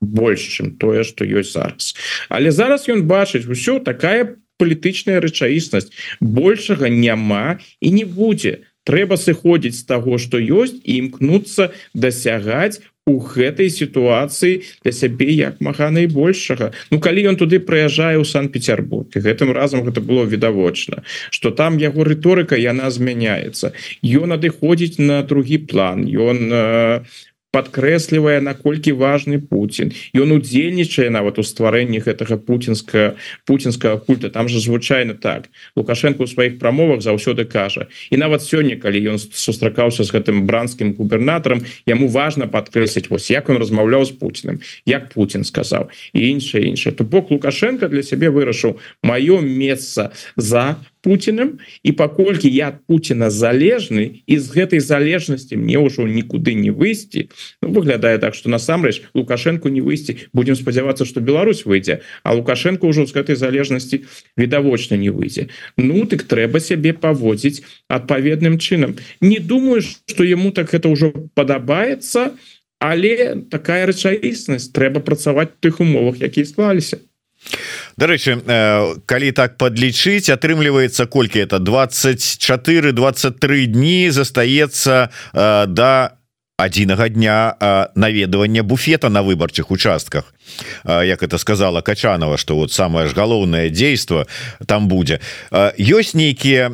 [0.00, 1.94] больш чым тое что ёсць зараз.
[2.28, 5.90] Але зараз ён бачыць усё такая по палітычная рэчаіснасць.
[6.20, 8.64] Большага няма і не будзе.
[8.84, 15.60] Трэба сыходзіць з таго что ёсць і імкнуцца дасягаць у гэтай сітуацыі для сябе як
[15.60, 16.72] мага найбольшага.
[16.90, 22.04] Ну калі ён туды прыязджае ў санкт-петербург гэтым разам гэта было відавочна что там яго
[22.04, 23.72] рыторыка яна змяняецца.
[24.00, 27.04] Ён адыходзіць на другі план ён э,
[27.54, 33.14] подкрэслівае наколькі важный Путін ён удзельнічае нават у стварэнні гэтага путинска
[33.46, 34.30] путинскага культа.
[34.30, 35.48] Там же звычайно так.
[35.76, 37.86] Лукашенко у сваіх прамовах заўсёды кажа.
[38.10, 43.48] І нават сёння калі ён сустракаўся з гэтым бранскім губернатарам яму важно подкрэсліць вось як
[43.48, 46.92] он размаўляў з Путиным як Путін сказаў і іншае іншае.
[46.92, 54.24] То бок лукашенко для сябе вырашыў маё месца за Путиным і паколькі я Путина залежны
[54.24, 57.28] і з гэтай залежнасці мне ўжо нікуды не выйсці
[57.60, 62.88] ну, выглядае так что насамрэч лукашенко не выйсці будем спадзявацца что Беларусь выйдзе а лукашенко
[62.88, 64.08] ўжо з гэтай залежнасці
[64.40, 67.60] відавочна не выйдзе Ну так трэба сябе паводзіць
[67.92, 72.32] адпаведным чынам не думаешь что ему так это ўжо падабаецца
[72.80, 77.04] але такая рэчаіснасць трэба працаваць тых умовах якія склаліся
[77.96, 78.40] Дарэчы
[79.06, 81.58] калі так подлічыць атрымліваецца колькі это?
[81.58, 86.10] 24 23 дні застаецца до да
[86.56, 87.54] адзінага дня
[87.94, 90.34] наведавання буфета на выбарчых участках.
[90.84, 94.26] Як это сказала качанова что вот самое ж галоўнае дзейство
[94.66, 95.20] там будзе.
[95.50, 96.70] Ёсць нейкія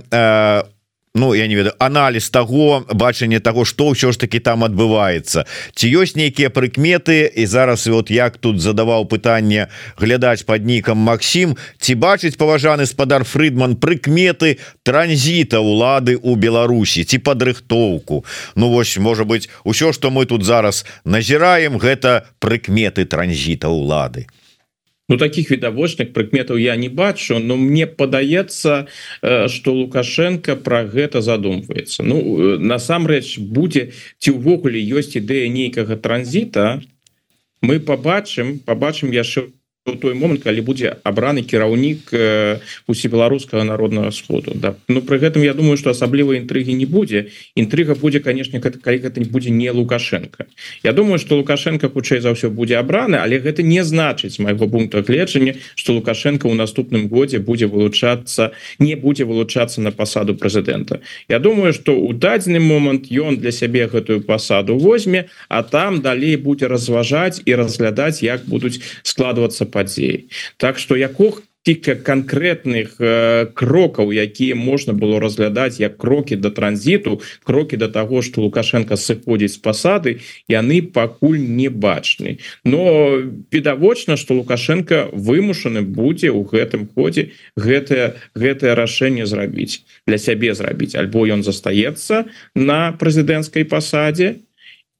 [1.15, 5.43] Ну я не ведаю анализ того бачання того что ўсё ж таки там адбываецца
[5.75, 9.67] ці ёсць нейкія прыкметы і зараз вот як тут задаваў пытанне
[9.99, 17.19] глядаць под нікам Макссім ці бачыць паважаны спадар Фрыдман прыкметы транзіта улады у Беларусі ці
[17.19, 18.25] падрыхтоўку?
[18.55, 24.31] Ну вось можа быть усё что мы тут зараз назіраем гэта прыкметы транзіта улады
[25.11, 28.87] Ну таких відавочных прыкметаў я не бачу но мне падаецца
[29.21, 32.07] что лукашенко про гэта задумваецца.
[32.07, 33.91] Ну насамрэч будзе
[34.23, 36.81] ці ўвогуле ёсць ідэя нейкага транзіта
[37.61, 39.51] мы побачым побачым яшчэ
[39.87, 42.13] у той момант калі будзе абраны кіраўнік
[42.85, 44.75] усебеларускага народного сходу да.
[44.89, 47.33] Ну при гэтым я думаю что асаблівай інтрыгі не будзе.
[47.57, 50.45] Інтрыга будзе конечно калі гэта не будзе не лукашенко.
[50.85, 55.01] Я думаю что лукашенко хутчэй за ўсё будзе абраны але гэта не значыць майго пункта
[55.01, 61.01] гледжання что лукашенко у наступным годзе будзе вылучацца не будзе вылучацца на пасаду прэзідэнта.
[61.29, 66.37] Я думаю что у дадзены момант ён для сябе гэтую пасаду возьме а там далей
[66.37, 70.29] будзе разважаць і разглядаць як будуць складывацца падзей.
[70.59, 72.97] Так что якох тільки конкретных
[73.53, 79.55] крокаў якія можна было разглядаць як крокі до транзіту крокі до того что лукашенко сыходзіць
[79.55, 80.11] з пасады
[80.49, 83.21] яны пакуль не бачны но
[83.53, 90.97] відавочна что лукашенко вымушаны будзе у гэтым ходзе гэтае гэтае рашэнне зрабіць для сябе зрабіць.
[90.97, 94.41] Альбо ён застаецца на прэзідэнцкай пасадзе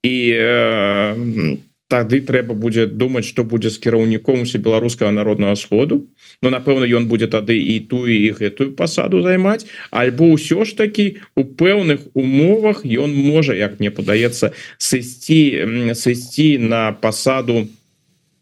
[0.05, 1.57] і э,
[1.91, 6.07] тады трэба будзе думаць что будзе з кіраўніком усе беларускага народного сходу.
[6.41, 9.67] Но напэўна ён будзе тады і ту і гэтую пасаду займаць.
[9.91, 16.95] Альбо ўсё ж таки у пэўных умовах ён можа як мне падаецца сысці сысці на
[16.95, 17.80] пасаду на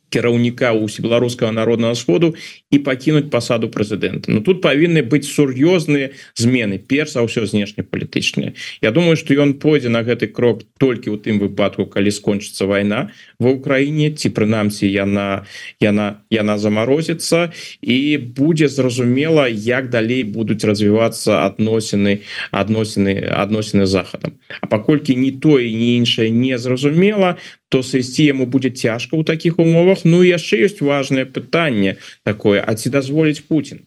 [0.09, 2.35] кіраўніка усебеларускага народного сходу
[2.71, 4.31] і пакінуць пасаду прэзідэнта.
[4.33, 8.53] Ну тут павінны быць сур'ёзныя змены перш за ўсё знешнепалітычныя.
[8.81, 13.13] Я думаю что ён пойдзе на гэты крок толькі ў тым выпадку калі скончыцца вайна
[13.39, 15.45] ва ўкраіне ці прынамсі яна
[15.79, 24.37] яна яна замарозіцца і будзе зразумела як далей будуць развівацца адносіны адносіны адносіны захадам.
[24.61, 27.37] А паколькі не тое не іншае не зразумела
[27.69, 30.03] то сысці яму будзе цяжка ў такіх умовах.
[30.03, 33.85] Ну яшчэ ёсць важное пытанне такое а ці дазволіць Путін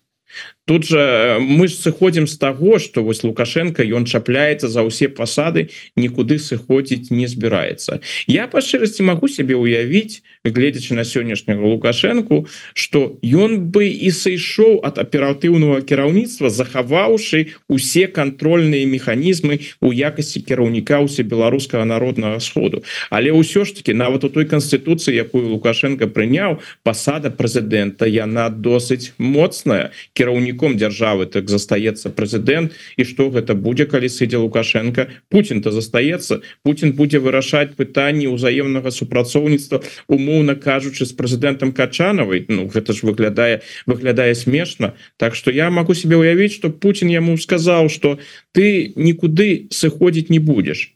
[0.64, 5.08] тут же э, мы ж сыходзім з таго что вось лукашенко ён чапляецца за ўсе
[5.08, 12.46] пасады нікуды сыходзіць не збіраецца я па шчырасці могу себе уявіць гледзячы на сённяшняга лукашенко
[12.74, 21.02] что ён бы і сышоў от аператыўного кіраўніцтва захаваўшы усе контрольныя механізмы у якасці кіраўніка
[21.02, 22.82] усе беларускага народного сходу.
[23.10, 29.12] Але ўсё ж таки нават у той конституцыі якую лукашенко прыняў пасада прэзідэнта яна досыць
[29.18, 32.72] моцная кіраўніка кіраўніком дзяржавы так застаецца прэзідэнт.
[32.96, 35.08] І што гэта будзе калі сыдзе лукашенко?
[35.28, 36.42] Путін то застаецца.
[36.62, 43.62] Путін будзе вырашаць пытанні ўзаемнага супрацоўніцтва умоўна кажучы з прэзідэнтам качанавай Ну гэта ж выглядае
[43.86, 44.94] выглядае смешна.
[45.16, 48.18] Так что я могу себе уявіць что Путін яму сказаў что
[48.52, 50.92] ты нікуды сыходзіць не будешь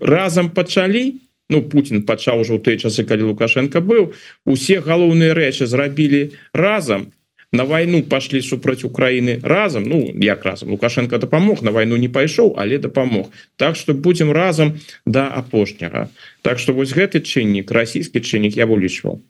[0.00, 1.20] разам пачалі?
[1.50, 4.14] Ну Путін пачаў ужо ў той часы калі лукашенко быў.
[4.46, 7.10] Усе галоўныя рэчы зрабілі разам
[7.52, 12.54] на войну пошли супраць Украины разом Ну як разом лукашенко дапамог на войну не пайшоў
[12.58, 16.08] але дапамог Так что будем разом до апошняга
[16.42, 19.20] Так что вось гэты чыннік расійскі чыннік я вылічваў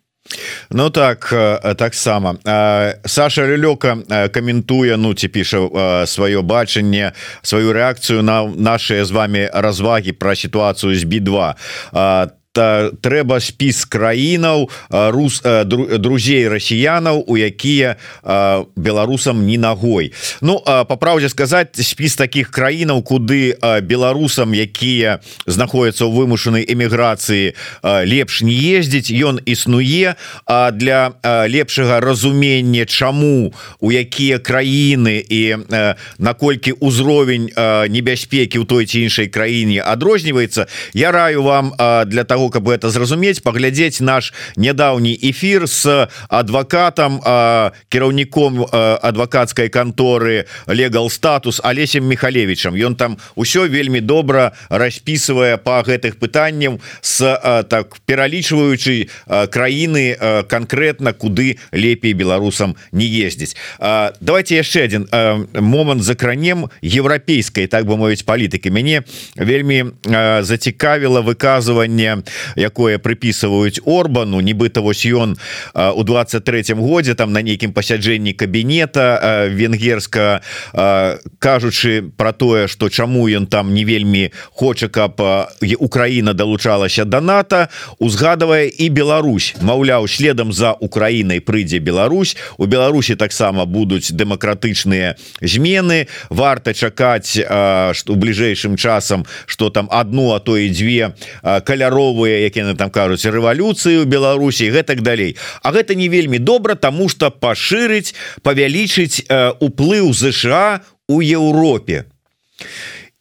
[0.71, 1.35] Ну так
[1.79, 2.37] таксама
[3.05, 5.59] Саша Лёка каментуе ну ці піша
[6.07, 13.41] сваё бачанне сваю рэакцыю на наши з вами развагі про сітуацыю з би2 там трэба
[13.41, 15.41] спіс краінаў рус
[15.99, 17.97] друзей расіянаў у якія
[18.77, 26.13] беларусам не ногой Ну по праўдзе сказаць спіс таких краінаў куды беларусам якія знаходяцца ў
[26.13, 30.15] вымушанай эміграцыі лепш не ездзіць ён існуе.
[30.47, 35.57] А для лепшага разумення чаму у якія краіны і
[36.19, 37.51] наколькі ўзровень
[37.89, 41.73] небяспекі ў той ці іншай краіне адрозніваецца я раю вам
[42.07, 47.21] для того каб это зразумець паглядзець наш нядаўні эфир с адвакатам
[47.89, 56.19] кіраўніком адвакацкай канторы легал статус алесем михалевичам ён там усё вельмі добра распісывае по гэтых
[56.19, 57.21] пытанняў с
[57.69, 59.09] так пералічваючы
[59.51, 60.17] краіны
[60.49, 63.57] конкретно куды лепей беларусам не ездзіць
[64.21, 65.09] давайте яшчэ один
[65.55, 69.03] момант закранем еўрапейскай так бы мовіць палітыкі мяне
[69.37, 69.97] вельмі
[70.43, 72.23] зацікавіла выказыванне
[72.57, 75.37] якое прыпісваюць Орбану нібыта вось ён
[75.75, 80.41] у 23 годзе там на нейкім пасяджэнні кабінета венгерска
[81.39, 85.21] кажучы про тое что чаму ён там не вельмі хоча каб
[85.79, 87.69] Украіна далучалася до НАТО
[87.99, 89.55] узгадывае і Беларусь.
[89.61, 92.37] Маўляў следам за Украінай прыйдзе Беларусь.
[92.59, 96.07] У Беларусі таксама будуць дэмакратычныя змены.
[96.31, 97.39] Варта чакаць
[97.93, 101.15] что бліжэйшым часам что там одну а то і дзве
[102.21, 105.37] каляровыя які на там кажуць рэвалюцыі у Беларусі гэтак далей.
[105.63, 109.25] А гэта не вельмі добра тому что пашырыць павялічыць
[109.61, 112.05] уплыў ЗША у Еўропе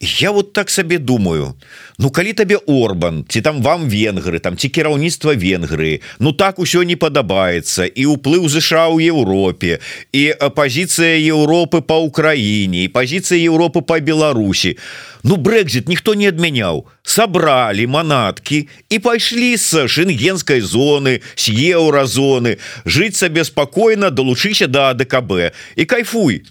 [0.01, 1.55] я вот так сабе думаю.
[1.97, 6.83] Ну калі табе Орбан ці там вам венгры там ці кіраўніцтва Венгрыі Ну так усё
[6.83, 9.79] не падабаецца і ўплыў ЗША ў Еўропе
[10.15, 14.77] і пазіцыя Еўропы по Украіне і пазіцыя Еўропы по Беларусі.
[15.23, 16.87] Ну Брекзит ніхто не адмяняў.
[17.03, 25.51] Сабралі манаткі і пайшлі з шенгенской зоны с еўразоны жыць сабе спакойна долучыся до АДКБ
[25.75, 26.47] і кайфуй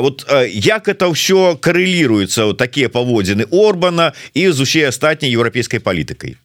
[0.00, 6.36] вот як это ўсё карэліруецца такія паводзіны Орбана і з усей астатняй еўрапейскай палітыкай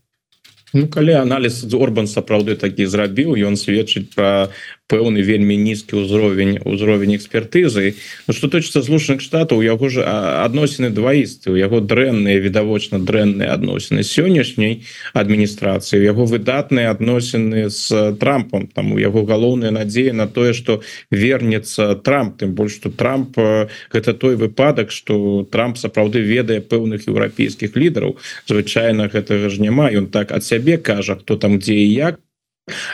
[0.74, 4.48] Ну, калі аналіз Орбан сапраўды такі зрабіў ён сведчыць про
[4.92, 7.96] пэўны вельмі нізкі ўзровень узровень экспертызы.
[8.28, 11.56] Ну что точыцца злучаных штатаў яго ж адносіны дваісты.
[11.56, 14.84] У яго дрэнныя відавочна дрэнныя адносіны сённяшняй
[15.16, 21.96] адміністрацыі яго выдатныя адносіны з трампом там у яго галоўная надзея на тое что вернется
[21.96, 22.44] трамп.
[22.44, 23.40] Тым больш что трамп
[23.92, 28.18] гэта той выпадак что трамп сапраўды ведае пэўных еўрапейскіх лідараў.
[28.48, 29.88] Звычайна гэтага ж няма.
[29.88, 32.20] Ён так ад сябе кажа хто там дзе і як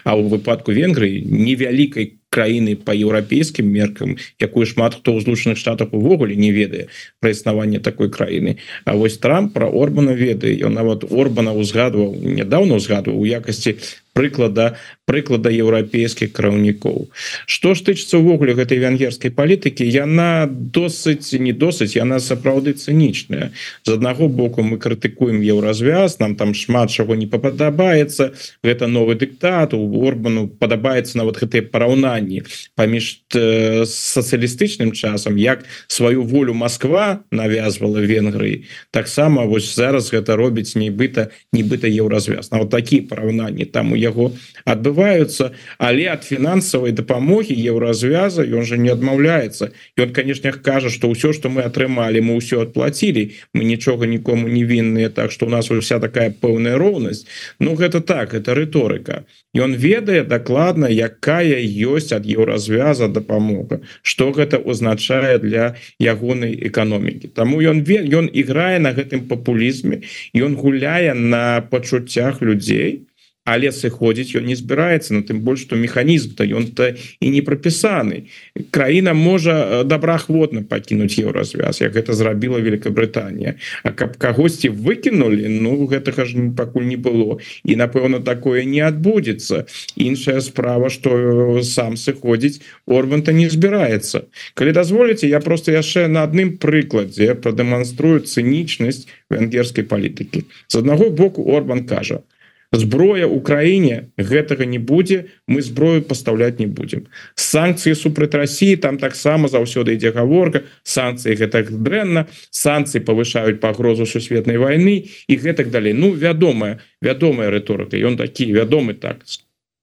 [0.04, 5.96] А ў выпадку Венгрыі невялікай краіны по еўрапейскім меркам якую шмат хто ў злучаных штатах
[5.96, 6.92] увогуле не ведае
[7.24, 8.60] пра існаванне такой краіны.
[8.86, 10.54] А вось трамп про Орбана ведае.
[10.60, 13.80] Ён нават Орбана узгадваў нядаўна узгадваў у якасці
[14.18, 14.74] прыклада
[15.08, 17.08] прыклада еўрапейскіх краўнікоў.
[17.48, 23.54] Что ж тычыцца ўвогуле гэтай венгерскай палітыкі яна досыць не досыць яна сапраўды цынічная.
[23.88, 28.34] З аднаго боку мы крытыкуем еўразвяз нам там шмат чаго не падабаецца.
[28.66, 32.44] Гэта новы дыктат у Орбану падабаецца нават гэтые параўнанні
[32.76, 40.76] паміж э, сацыялістычным часам як сваю волю Москва навязвала Венгрыі таксама вось зараз гэта робіць
[40.76, 42.52] нібыта нібыта еўразвяз.
[42.52, 44.32] На вот такие параўнанні там у я яго
[44.66, 49.72] адбываюцца але ад фінансавай дапамогі еўразвяза ён же не адмаўляецца.
[49.98, 54.64] Ён конечно кажа что ўсё что мы атрымалі мы ўсё адплацілі мы нічога нікому не
[54.64, 57.26] вінныя так что у нас вся такая пэўная роўнасць.
[57.60, 59.26] Ну гэта так это рыторыка.
[59.54, 67.28] Ён ведае дакладна якая ёсць ад еўразвяза дапамога что гэта означае для ягонай эканомікі.
[67.28, 70.02] Таму ён ён іграе на гэтым папулізме
[70.36, 73.08] ён гуляе на пачуццях людзей
[73.48, 78.28] але сыходзіць ён не збіраецца на тым больш што механізм то ён-то і не прапісаны
[78.76, 85.88] краіна можа э, добраахвотна пакінуць еўразвяз як гэта зрабіла Великабрытанія А каб кагосьці выкінулі Ну
[85.88, 87.40] гэтага ж пакуль не было.
[87.64, 89.66] І напэўна такое не адбудзецца.
[89.96, 94.28] Іншая справа что э, сам сыходзіць Орбанта не збіраецца.
[94.54, 100.46] Калі дазволіце я просто яшчэ на адным прыкладзе прадэманструю цынічнасць венгерскай палітыкі.
[100.68, 102.24] З аднаго боку Орбан кажа
[102.72, 109.48] зброя Украіне гэтага не будзе мы зброю пастаўляць не будем санкцыі супраць Росіі там таксама
[109.48, 115.94] заўсёды ідзе гаворка санкцыі гэтак дрэнна санкцыі павышаюць пагрозу сусветнай войны і гэтак далей.
[115.94, 119.24] Ну вядомая вядомая рыторыка ён такі вядомы так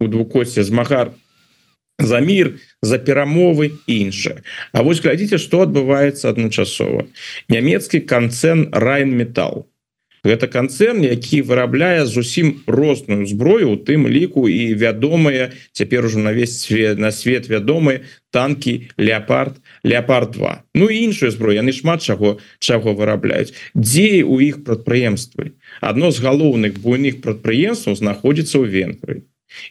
[0.01, 1.13] у двукосці змагар
[1.99, 7.07] за мир за перамовы іншае А вось глядзіце что адбываецца адначасова.
[7.49, 9.73] Нямецкі канцэн райн металл
[10.25, 16.33] гэта канцэрн які вырабляе зусім розную зброю у тым ліку і вядомыя цяпер ужо на
[16.33, 18.01] весь свет на свет вядомы
[18.33, 23.55] танки леопард леопард 2 Ну іншую зброю яны шмат чаго чаго вырабляюць.
[23.77, 25.55] Дзе у іх прадпрыемствы?
[25.81, 29.23] Адно з галоўных буйных прадпрыемстваў знаходзіцца ў венгры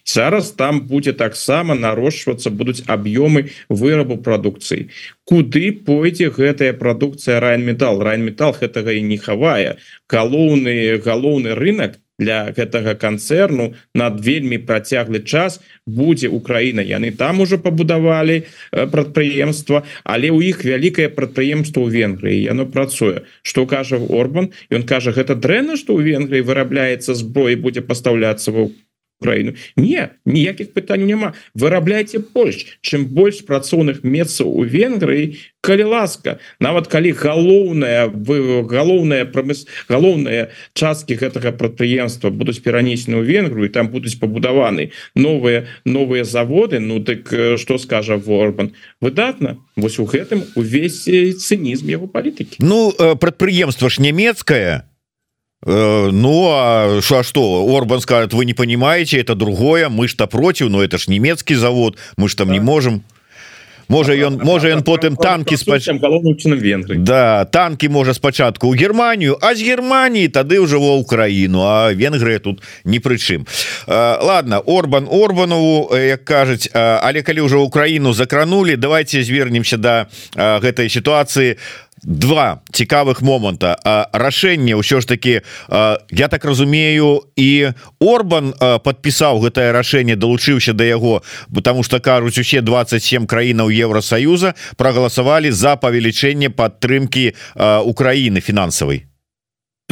[0.05, 4.89] зараз там будзе таксама нарошчвацца будуць аб'ёмы вырабу прадукцыі.
[5.23, 9.77] Куды пойдзе гэтая прадукцыя райн метал райн метал гэтага і не хавае.
[10.09, 16.81] Галоўны галоўны рынок для гэтага канцэрну над вельмі працяглы час будзе Украіна.
[16.85, 22.43] Яны там уже пабудавалі прадпрыемства але у іх вялікае прадпрыемство ў Венгрыі.
[22.43, 23.25] Яно працуе.
[23.41, 24.53] Что кажа Орбан?
[24.69, 28.69] Ён кажа гэта дрэнна что ў Венгрыі вырабляецца зброі будзе пастаўляцца в
[29.23, 36.37] краіну не ніякіх пытанняў няма вырабляйте больш чым больш працоўных месцаў у Венгрыі калі ласка
[36.59, 43.89] нават калі галоўная вы галоўная прамыс галоўныя часткі гэтага прадпрыемства будуць перанесены ў Венгрыю там
[43.89, 49.57] будуць пабудаваны новыя новыя заводы Ну дык что скажа Ворбан выдатна.
[49.75, 52.59] Вось у гэтым увесь цынізм яго палітыкі.
[52.59, 54.92] Ну прадпрыемства ж нямецкая Э,
[55.65, 57.65] ну а что что?
[57.75, 61.97] Орбан скажет вы не понимаете это другое мы что против но это ж немецкий завод
[62.17, 62.53] мы ж там да.
[62.53, 63.03] не можем
[63.87, 65.87] можа ён можа ён потым танки спач...
[67.03, 72.39] да танки можа спачатку у Германию а з Германии тады уже во Украину а Венгрыя
[72.39, 73.47] тут не прычым
[73.87, 81.57] ладно Орбан Орбанову як кажуць але калі уже Украину закранули давайте звернемся до гэтай ситуации
[82.03, 83.77] два цікавых моманта.
[84.13, 85.41] Рашэнне ўсё ж таки
[86.11, 91.23] я так разумею і Орбан подпісаў гэтае рашэнне далучыўся до яго
[91.53, 99.07] потому что кажуць усе 27 краінаў Евросоюза прогаласавалі за павелічэнне падтрымки Украины фінансавай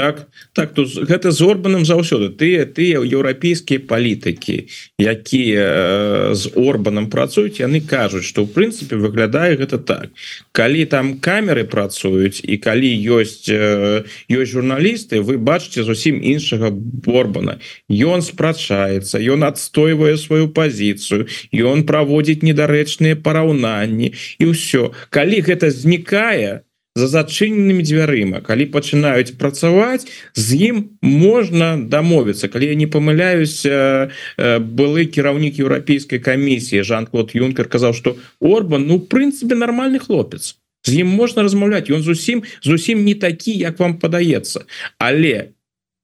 [0.02, 0.28] так?
[0.54, 2.34] Так то гэта з орбаном заўсёды.
[2.34, 4.66] Тыя тыя еўрапейскія палітыкі
[4.97, 10.10] якія э, з орбаном працуюць яны кажуць что в прынцыпе выглядае гэта так.
[10.58, 17.62] Калі там камеры працуюць і калі ёсць э, ёсць журналісты вы бачыце зусім іншага борбана
[17.86, 24.97] ён спрачаецца ён адстойвае сваю пазіцыю ён праводзіць недарэчныя параўнанні і ўсё.
[25.14, 32.52] Калі гэта знікае то за зачыненымі дзвярыма калі пачынаюць працаваць з ім можна дамовіцца.
[32.52, 34.12] Калі я не памыляюся
[34.60, 40.60] былы кіраўнік еўрапейскай камісіі Жан-клод юнкер казаў что Орбан ну прынцыпе нармальны хлопец.
[40.84, 41.88] З ім можна размаўляць.
[41.88, 44.68] Ён зусім зусім не такі як вам падаецца.
[45.00, 45.56] Але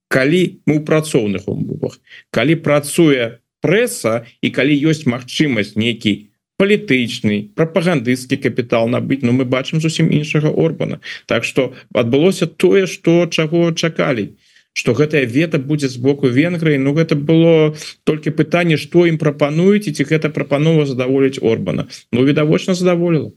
[0.08, 2.00] калі мы ў працоўных умовах
[2.32, 6.27] калі працуе прэса і калі ёсць магчымасць нейкі
[6.58, 11.00] палітычны прапагандысцкі капітал набыць ну, мы бачым зусім іншага Орбана.
[11.26, 14.36] Так что адбылося тое что чаго чакалі
[14.74, 19.88] что гэтая вета будзе з боку Венгрыі Ну гэта было толькі пытанне что ім прапануюць
[19.88, 21.88] і ці гэта прапанова задаволіць Орбана.
[22.12, 23.32] Ну відавочна задаволіла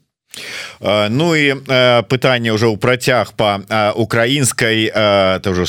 [0.80, 1.60] Ну і
[2.08, 3.60] пытанне ўжо ў працяг па
[3.98, 4.88] украінскай
[5.44, 5.68] тоже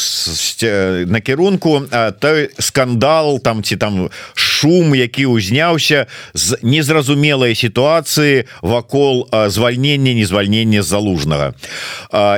[1.10, 1.84] накірунку
[2.22, 11.54] той скандал там ці там шум які ўзняўся з незразумелай сітуацыі вакол звальнення незвальнення залужнага.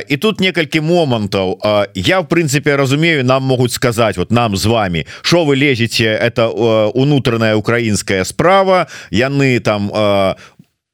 [0.09, 1.61] І тут некалькі момантаў.
[1.93, 6.49] Я в прынцыпе разумею нам могуць сказаць вот нам з вами що вы лезеце это
[6.89, 9.91] унутраная украінская справа яны там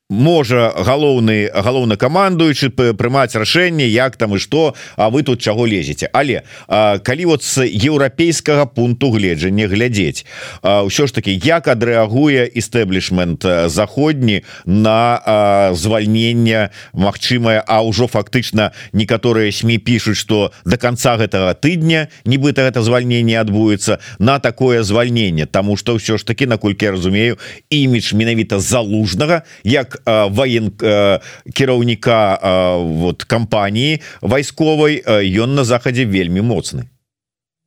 [0.09, 6.09] можа галоўны галоўны камандуючы прымаць рашэнне як там і што А вы тут чаго лезеце.
[6.13, 10.25] Але а, калі вот з еўрапейскага пункту гледжання глядзець
[10.65, 19.53] ўсё ж таки як адрэагуе істэблішмент заходні на а, звальнення Мачымае А ўжо фактычна некаторыя
[19.53, 25.77] сМ пишутць что до конца гэтага тыдня нібыта гэта звальнение адбудзецца на такое звальнение тому
[25.77, 27.37] что ўсё ж таки наколькі разумею
[27.69, 30.71] імідж менавіта залужнага як воен
[31.53, 32.19] кіраўніка
[33.01, 35.03] вот кампаніі вайсковай
[35.35, 36.87] ён на захадзе вельмі моцны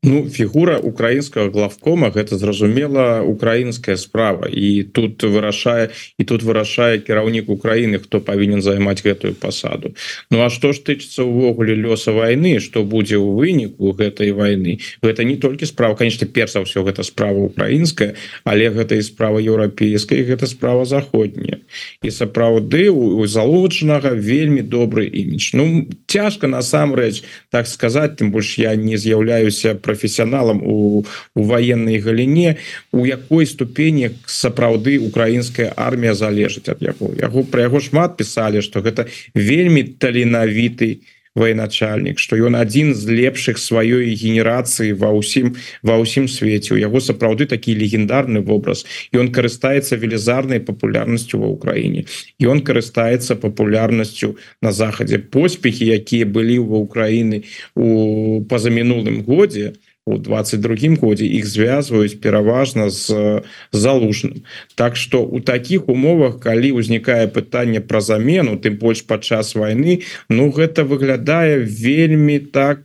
[0.04, 4.50] Ну фігура украінскага главкома гэта зразумела украінская справа.
[4.50, 9.94] І тут вырашае і тут вырашае кіраўнік Украіны хто павінен займаць гэтую пасаду.
[10.26, 15.22] Ну а што ж тычыцца ўвогуле лёса войны что будзе ў выніку гэтай войны гэта
[15.22, 20.26] не толькі справа конечно перш за ўсё гэта справа украінская але гэта і справа еўрапейская
[20.26, 21.62] гэта справа заходняя.
[22.02, 25.54] І сапраўды у залучанага вельмі добры імідж.
[25.54, 27.22] Ну цяжка насамрэч
[27.54, 32.56] так сказаць тым больш я не з'яўляюся про професіяналам у, у военной галіне
[32.92, 37.12] у якой ступені сапраўды украінская армія залежыць ад яго.
[37.12, 41.04] Яго про яго шмат писали что гэта вельмі таленавіты
[41.34, 47.00] военачальнік что ён один з лепшых сваёй генерацыі ва ўсім ва ўсім свеце у яго
[47.00, 52.04] сапраўды такі легендарны вобраз і он карыстаецца велізарнай папулярнасцю ва ўкраіне
[52.38, 57.44] і он карыстаецца папулярнасцю на захадзе поспехи якія былі ва ўкраіны
[57.76, 64.42] у пазамінулым годзе то у 22 годзе іх звязваюць пераважна з залужным.
[64.74, 70.50] Так что у таких умовах калі ўзнікае пытанне про замену тым больш падчас войны Ну
[70.50, 72.82] гэта выглядае вельмі так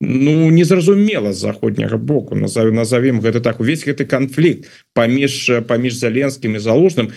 [0.00, 2.34] ну незразумела з заходняга боку.
[2.34, 7.08] Назовем назовем гэта так увесь гэты канфлікт паміж паміж заленскім і залужным.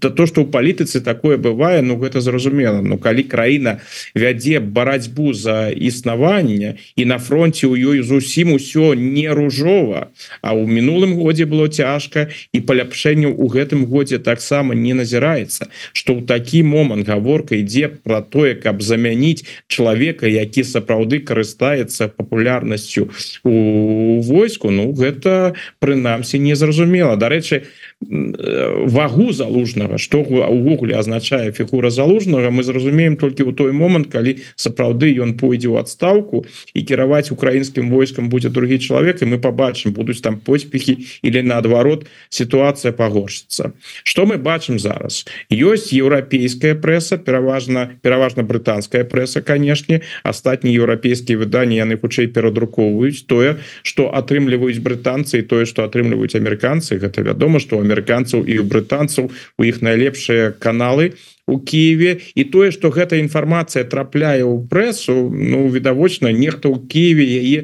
[0.00, 3.80] То что у палітыцы такое бывае Ну гэта зразумела Ну калі краіна
[4.14, 10.08] вядзе барацьбу за існаванне і на фронте у ёй зусім усё не ружова
[10.42, 16.12] А у мінулым годзе было цяжка і паляпшэнню у гэтым годзе таксама не назіраецца что
[16.12, 23.08] ў такі момант гаворка ідзе про тое каб замяніць чалавека які сапраўды карыстаецца папулярнасцю
[23.44, 24.70] у войску.
[24.70, 27.66] Ну гэта прынамсі незразумела дарэчы
[28.08, 35.16] вагу залужнага что увогуле означае фігура залужнага мы зразумеем толькі ў той момант калі сапраўды
[35.16, 36.44] ён пойдзе ў адстаўку
[36.76, 42.04] і кіраваць украінскім войскам будзе другі чалавек і мы побачым будуць там поспехи или наадварот
[42.28, 43.72] сітуацыя пагоршыцца.
[44.04, 45.24] Что мы бачым зараз?
[45.48, 53.56] Ёсць еўрапейская прэса пераважна пераважна брытанская прэса канешне астатнія еўрапейскія выданні яны хутчэй перадрукоўваюць тое
[53.82, 57.00] что атрымліваюць брытанцы тое что атрымліваюць амерыканцы.
[57.00, 61.14] Гэта вядома что амерыканцаў і брытанцаў у іх найлепшыя каналы
[61.46, 67.24] у Киеве і тое что гэта інфармацыя трапляе ў прэсу ну відавочна нехто ў Киеве
[67.24, 67.60] яе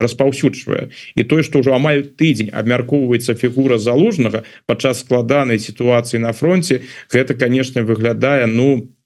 [0.00, 0.92] распаўсюджвае.
[1.16, 6.82] І тое что ўжо амаль тыдзень абмяркоўваецца фігура залужнага падчас складанай сітуацыі на фронте
[7.12, 8.96] гэта конечно выглядае ну по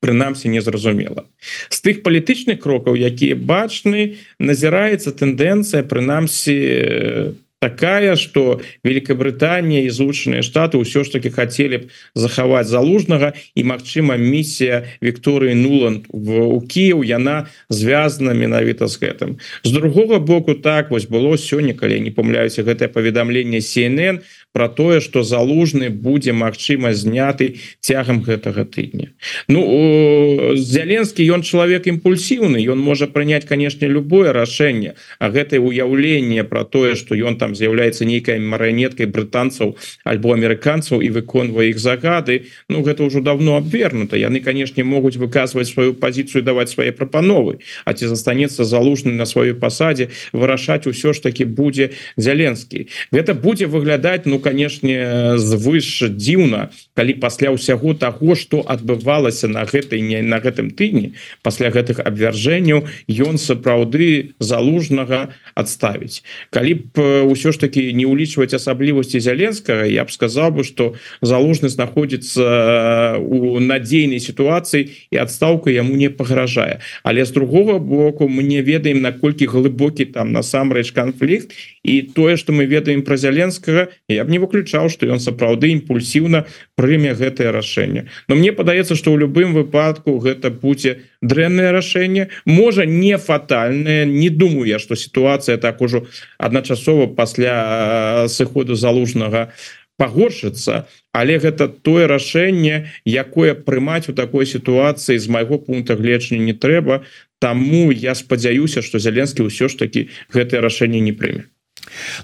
[0.00, 1.26] прынамсі незразумела.
[1.70, 10.78] З тых палітычных крокаў якія бачны назіраецца тэндэнцыя прынамсі такая что Великобрытанія і злучаныя штаты
[10.78, 11.84] ўсё ж таки хотели б
[12.14, 19.30] захаваць залужнага і Мачыма місія Вікторыі нуланд в у Кіў яна звязана менавіта з гэтым
[19.66, 24.22] з другого боку так вось было сёння калі не помыляюся гэтае паведамленне CNN
[24.52, 29.12] про тое что залужны будзе Мачыма зняты цягам гэтага тыдня.
[29.48, 36.64] Ну зяленскі ён чалавек імпульсіўны ён можа прыняць канешне любое рашэнне а гэтае уяўленне про
[36.64, 42.48] тое что ён там з'яўляецца нейкай марыянеткай брытанцаў альбо амерыканцаў і выконвае іх загады.
[42.68, 47.92] Ну гэта ўжо давно абвернута яны канешне могуць выказваць сваю пазіцыю даваць свае прапановы А
[47.92, 52.88] ці застанецца залужны на сваёй пасадзе вырашаць усё ж таки будзе зяленскі.
[53.12, 60.00] Гэта будзе выглядаць ну канешне звыш дзіўна калі пасля ўсяго таго что адбывалася на гэтай
[60.02, 66.22] не на гэтым тыдні пасля гэтых абвяржэнняў ён сапраўды залужнага адставіць.
[66.50, 71.68] Калі б ўсё ж таки не ўлічваць асаблівасці зяленскага я б сказал бы что залужны
[71.68, 76.80] знаходзіцца у надзейнай сітуацыі і адстаўка яму не пагражае.
[77.02, 81.54] Але з другого боку мы не ведаем наколькі глыбокі там насамрэч канфлікт.
[81.82, 86.44] І тое что мы ведаем про зяленскага я б не выключаў что ён сапраўды імпульсіўна
[86.76, 88.06] прыме гэтае рашэнне.
[88.28, 94.30] Но мне падаецца что ў любым выпадку гэта будзе дрэннае рашэнне можа не фатальная не
[94.30, 96.06] думаю я что сітуацыя так ужо
[96.38, 99.52] адначасова пасля сыходу залужнага
[99.98, 100.86] пагоршыцца.
[101.12, 107.02] Але гэта тое рашэнне якое прымаць у такой сітуацыі з майго пункта гледжання не трэба.
[107.42, 111.50] Таму я спадзяюся что зяленскі ўсё ж таки гэтае рашэнне не прыме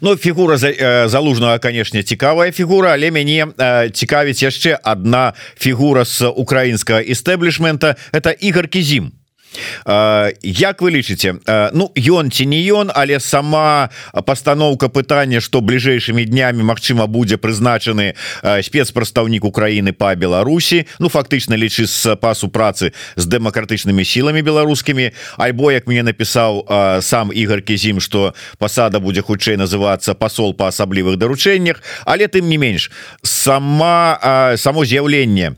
[0.00, 0.72] Ну фігура за,
[1.08, 3.46] залужнага канешне цікавая фігура але мяне
[3.92, 9.12] цікавіць яшчэ одна фігура з украінскага істэблішмента это Ігор кізім
[10.42, 11.38] Як вы лічыце?
[11.72, 18.14] Ну ён ці не ён але сама пастаноўка пытання что бліжэйшымі днямі Мачыма будзе прызначаны
[18.42, 25.12] спецпрадстаўнік Украіны по Беларусі Ну фактычна лічы з пасу працы з дэмакратычнымі сіламі беларускімі.
[25.38, 26.66] Альбо як мне напісаў
[27.00, 32.58] сам Ігор кізім что пасада будзе хутчэй называцца посол по асаблівых даручэннях але тым не
[32.58, 32.90] менш
[33.22, 35.54] сама само з'яўленне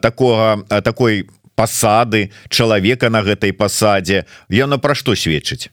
[0.00, 4.26] такого такой по пасады чалавека на гэтай пасадзе.
[4.48, 5.70] Яно пра што сведчыць?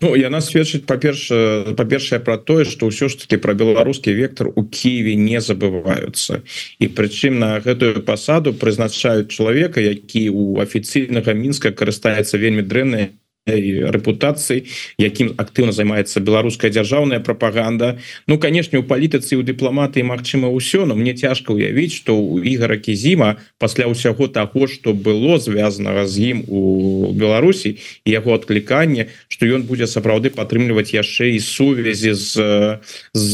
[0.00, 4.64] Ну, яна сведчыць па-перша па-першае про тое что ўсё ж таки про беларускі вектор у
[4.64, 6.44] Киеве не забываюцца.
[6.78, 13.16] І прычым на гэтую пасаду прызначаюць чалавека які у афіцыйнага мінска карыстаецца вельмі дрэнныя
[13.46, 14.66] рэпутацыі
[14.98, 17.98] якім актыўна займаецца беларуская дзяржаўная прапаганда.
[18.26, 22.76] Ну канешне у палітыцы у дыпламатыі Мачыма ўсё но мне цяжка ўявіць что у ігора
[22.76, 29.62] кізіма пасля ўсяго таго что было звязанага з ім у Беларусі яго адкліканне что ён
[29.62, 32.82] будзе сапраўды падтрымліваць яшчэ і сувязі з
[33.14, 33.32] з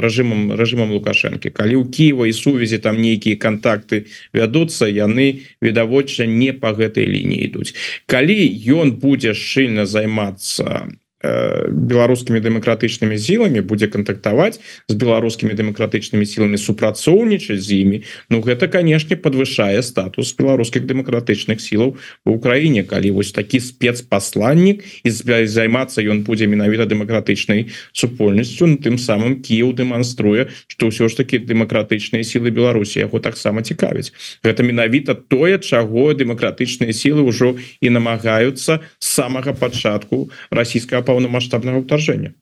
[0.00, 1.52] рэжымам рэжымам лукашэнкі.
[1.52, 7.44] Калі у Кіева і сувязі там нейкія контакты вядуцца яны відавочна не по гэтай лініі
[7.44, 7.74] ідуць.
[8.06, 8.38] Калі
[8.72, 10.86] ён будзе будзе шчыльна займацца
[11.22, 17.98] беларускімі дэмакратычнымі сіламі будзе кантактаваць з беларускімі дэмакратычнымі сіламі супрацоўнічаць з імі.
[18.30, 22.86] Ну гэта канешне подвышае статус беларускіх дэмакратычных сілаў у Украіне.
[22.86, 30.48] Калі вось такі спецпасланнік і займацца ён будзе менавіта дэмакратычнай супольнасцю тым самым Кіў дэманструе
[30.68, 34.12] што ўсё ж таки дэмакратычныя сілы Беларусі яго таксама цікавіць
[34.44, 42.36] гэта менавіта тое чаго дэмакратычныя сілы ўжо і намагаюцца самага пачатку расійскага паўнамасштабнага ўтаржэння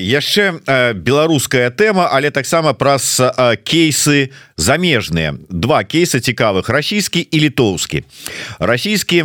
[0.00, 0.44] яшчэ
[0.96, 3.20] беларуская тэма але таксама праз
[3.68, 6.68] кейсы замежныя два кейсы цікавых.
[6.68, 8.04] Расійскі і літоўскі.
[8.60, 9.24] Расійскі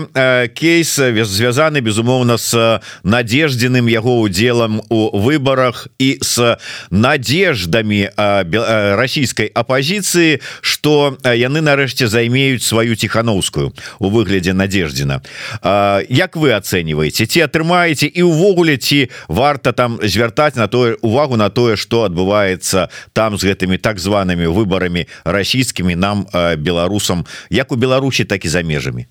[0.56, 6.58] кейс звязаны безумоўна с надеждзеным яго удзелам у выборах і с
[6.90, 15.22] надеждамі расійскай апозіцыі что яны нарэшце займеюць сваю ціхановскую у выглядзе надеждзена
[16.10, 21.50] Як вы ацэньваеце ці атрымаеце і увогуле ці варта там звяртаць на тое увагу на
[21.50, 26.26] тое что адбываецца там з гэтымі так зваными выборами расійскімі нам
[26.58, 29.06] беларусам як у Беларусі так і за межамі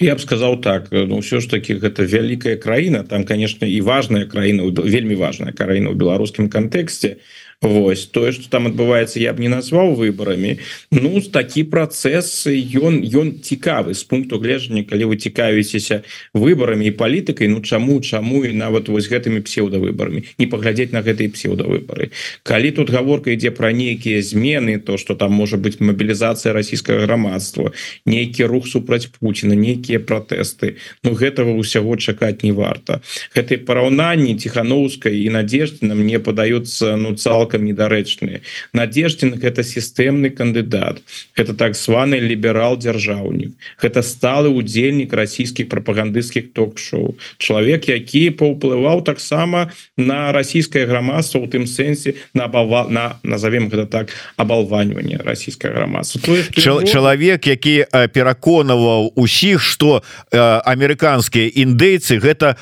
[0.00, 4.26] я б сказал так Ну все ж таки гэта вялікая краіна там конечно і важная
[4.26, 7.16] краіна вельмі важная краіна ў беларускім кантэксце
[7.62, 10.58] Вось тое что там адбываецца я б не назваў выборами
[10.92, 12.44] Ну такі працэс
[12.76, 16.04] ён ён цікавы з пункту гледжання калі вы цікавіцеся
[16.36, 21.32] выборами і палітыкай Ну чаму чаму і нават вось гэтымі псеўдавыборами не паглядзець на гэтые
[21.32, 22.12] псеўдавыборы
[22.44, 27.72] калі тут гаворка ідзе про нейкія змены то что там можа быть мобілізацыя расійскага грамадства
[28.04, 33.00] нейкі рух супраць Пуціна нейкія пратэсты Ну гэтага ўсяго чакаць не варта.
[33.32, 38.42] Гэтай параўнанні ціхановскай і надежды нам мне падаюцца ну цалкам цалкам недарэчныя.
[38.74, 40.98] Надеждзін гэта сістэмны кандыдат
[41.36, 49.70] это так званы ліберал дзяржаўнік гэта сталы удзельнік расійскіх прапагандысцкіх ток-шоу чалавек які паўплываў таксама
[49.96, 56.20] на расійскае грамадства у тым сэнсе на абава на назовем гэта так абалваньванне расійскае грамадства.
[56.58, 62.56] Чалавек які пераконаваў усіх что амерыканскія індейцы гэта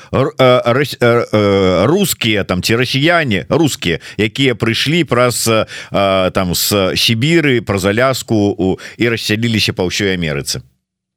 [1.89, 5.47] рускія там ці расіяне рускія якія прыйшлі прыйшлі праз
[5.91, 10.61] там з Сібіры праз аляску і рассяліліся па ўсёй Амерыцы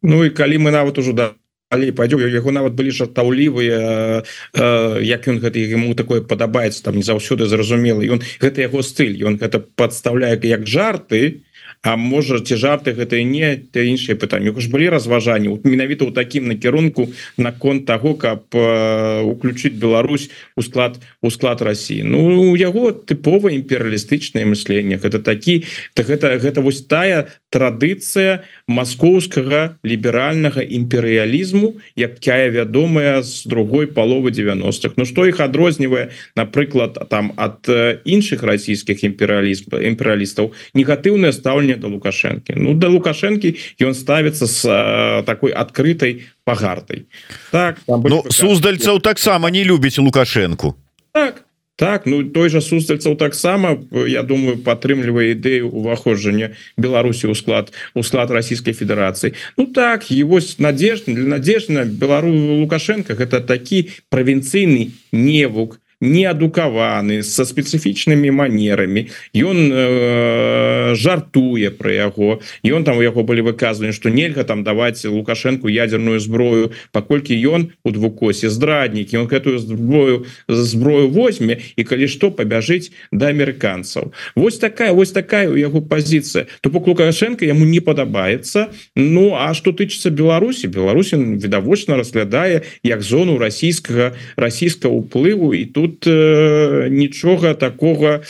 [0.02, 1.34] Ну і калі мы нават ужо да
[1.68, 2.20] пойдем.
[2.20, 4.22] Яго нават былі жартаўлівыя
[5.02, 9.42] як ён гэта ему такое падабаецца там не заўсёды зразумелы ён гэта яго стыль ён
[9.42, 11.42] гэта подставляе як жарты
[11.82, 14.50] А можа ці жарты гэта не те іншыя пытанні.
[14.50, 17.06] Ж былі разважанні менавіта ў такім накірунку
[17.38, 24.42] наконт того каб уключыць Беларусь у склад у склад Росіі Ну у яго тыповае імперыялістычнае
[24.42, 24.98] мысленне.
[24.98, 25.62] Гэта такі
[25.94, 34.98] так гэта гэта вось тая традыцыя маскоўскага ліберальнага імперыялізму якая вядомая з другой паловы 90-х
[34.98, 37.70] Ну што іх адрознівае напрыклад там ад
[38.02, 40.50] іншых расійскіх імперыялізм імперыялістаў?
[40.74, 44.62] Негатыўнае стаўленне стаўленне до лукашэнкі Ну да лукашэнкі ён ставіцца с
[45.26, 47.06] такой адкрытай пагартай
[47.52, 47.78] так.
[47.86, 50.74] Ну, суздальцаў таксама не любіць лукашэнку
[51.12, 51.44] так
[51.76, 58.02] так ну той же суздальцаў таксама я думаю падтрымлівае ідэю уваходжання Беларусі ў склад у
[58.02, 64.90] склад Ройскай Федерацыі Ну так і вось надежда для надежна белару лукашенко гэта такі правінцыйны
[65.12, 69.10] невук неадукаваны со спецыфічнымі манерамі.
[69.34, 72.40] Ён э, жартуе про яго.
[72.62, 77.74] Ён там у яго былі выказаны что нельга там даваць лукашенко ядерную зброю паколькі ён
[77.82, 79.18] у двукосе здраднікі.
[79.18, 84.12] Он гэтую зброю зброю возьме і калі што пабяжыць до да амерыканцаў.
[84.36, 88.70] Вось такая вось такая у яго позиция то бок лукашенко яму не падабаецца.
[88.94, 95.87] Ну а что тычыцца Беларусі Беларусін відавочна разглядае як зону расійскага расійскага уплыву і тут
[95.88, 98.20] тут э, нічога такого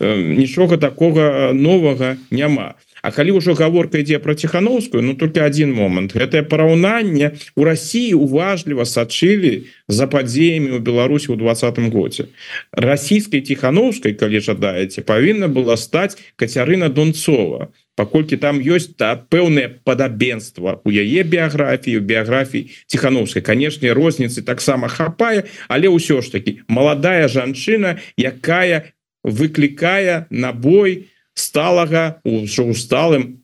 [0.00, 2.74] э, нічога такого новага няма
[3.08, 6.12] А калі ўжо гаворка ідзе про ціхановскую Ну только один момант.
[6.12, 12.28] Гэтае параўнанне у Росіі уважліва сачылі за падзеямі у Беларусі ў двадцатым годзе.
[12.76, 20.78] Расійскай ціхановскай калі жадаеце павінна была стаць Кацярына Донцова паколькі там ёсць та пэўнае падабенства
[20.84, 27.98] у яе біяграфію біяграфій ціхановскай канешне розніцы таксама хапае але ўсё ж таки маладая жанчына
[28.14, 28.92] якая
[29.24, 31.08] выклікае на бой
[31.38, 33.38] сталага ўжо усталым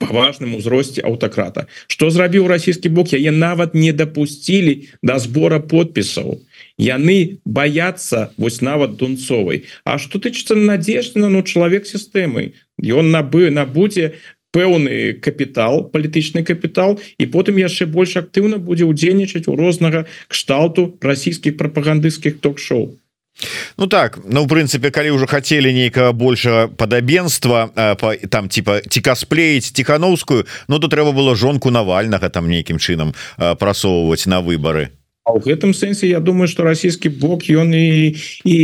[0.00, 1.66] важным узросце аўтакрата.
[1.86, 6.40] Что зрабіў расійскі бок яе нават не дапусцілі до сбора подпісаў.
[6.78, 9.64] Яны боятся вось нават дунцовай.
[9.84, 14.18] А что тычыцца надежды на ну чалавек сістэмы ён набы набудзе
[14.54, 21.58] пэўны капітал палітычны капітал і потым яшчэ больш актыўна будзе удзельнічаць у рознага кшталту расійскіх
[21.58, 22.94] прапагандысцкіх ток-шоу
[23.76, 29.00] Ну так ну в прынцыпе калі ўжо хацелі нейкага большего падабенства по там типа ці
[29.00, 34.94] касплеіць тихохановскую Ну то трэба было жонку навальнага там нейкім чынам прасоўваць на выборы.
[35.26, 38.14] У гэтым сэнсе Я думаю что расійскі бок ён і
[38.44, 38.56] і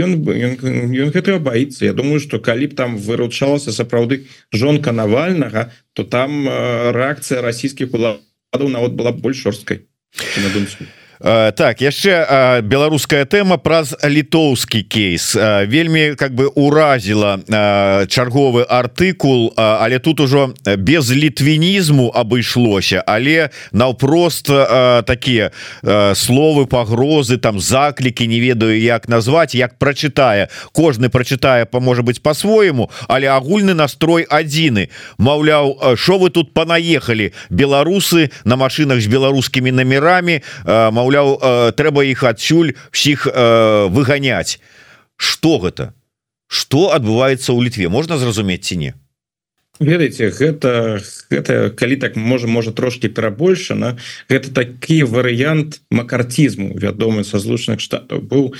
[0.00, 1.84] ён ён гэтага боится.
[1.84, 8.68] Я думаю что калі б там выручалася сапраўды жонка навальнага то там рэакцыя расійскіх уладаў
[8.68, 9.86] нават была больш жорсткай
[10.40, 10.48] на
[11.20, 15.36] думаю так яшчэ беларуская тэма праз літоўскі кейс.
[15.68, 17.44] Вельмі как бы уразіла
[18.08, 24.48] чарговы артыкул але тут ужо без літвінізму абышлося але наўпрост
[25.04, 25.52] такія
[26.16, 30.48] словы пагрозы там заклікі не ведаю як назваць як прачытае.
[30.72, 34.88] Кожны прачытае поможа быть по-свойму але агульны настрой адзіны.
[35.18, 37.32] Маўляў що вы тут панаехалі?
[37.50, 44.60] Беларусы на машинах з беларускімі номерамі Маўляў маўляў э, трэба іх адсюль всіх э, выганяць.
[45.16, 45.92] Что гэта?
[46.46, 47.88] Что адбываецца ў літве?
[47.90, 48.94] Можна зразумець ці не
[49.80, 51.00] ведаеце гэта
[51.32, 53.96] гэта калі так можа можа трошки перабольшана
[54.28, 58.20] гэта такі варыянт макартизму вядомы са злучаных штатаў.
[58.20, 58.54] Быў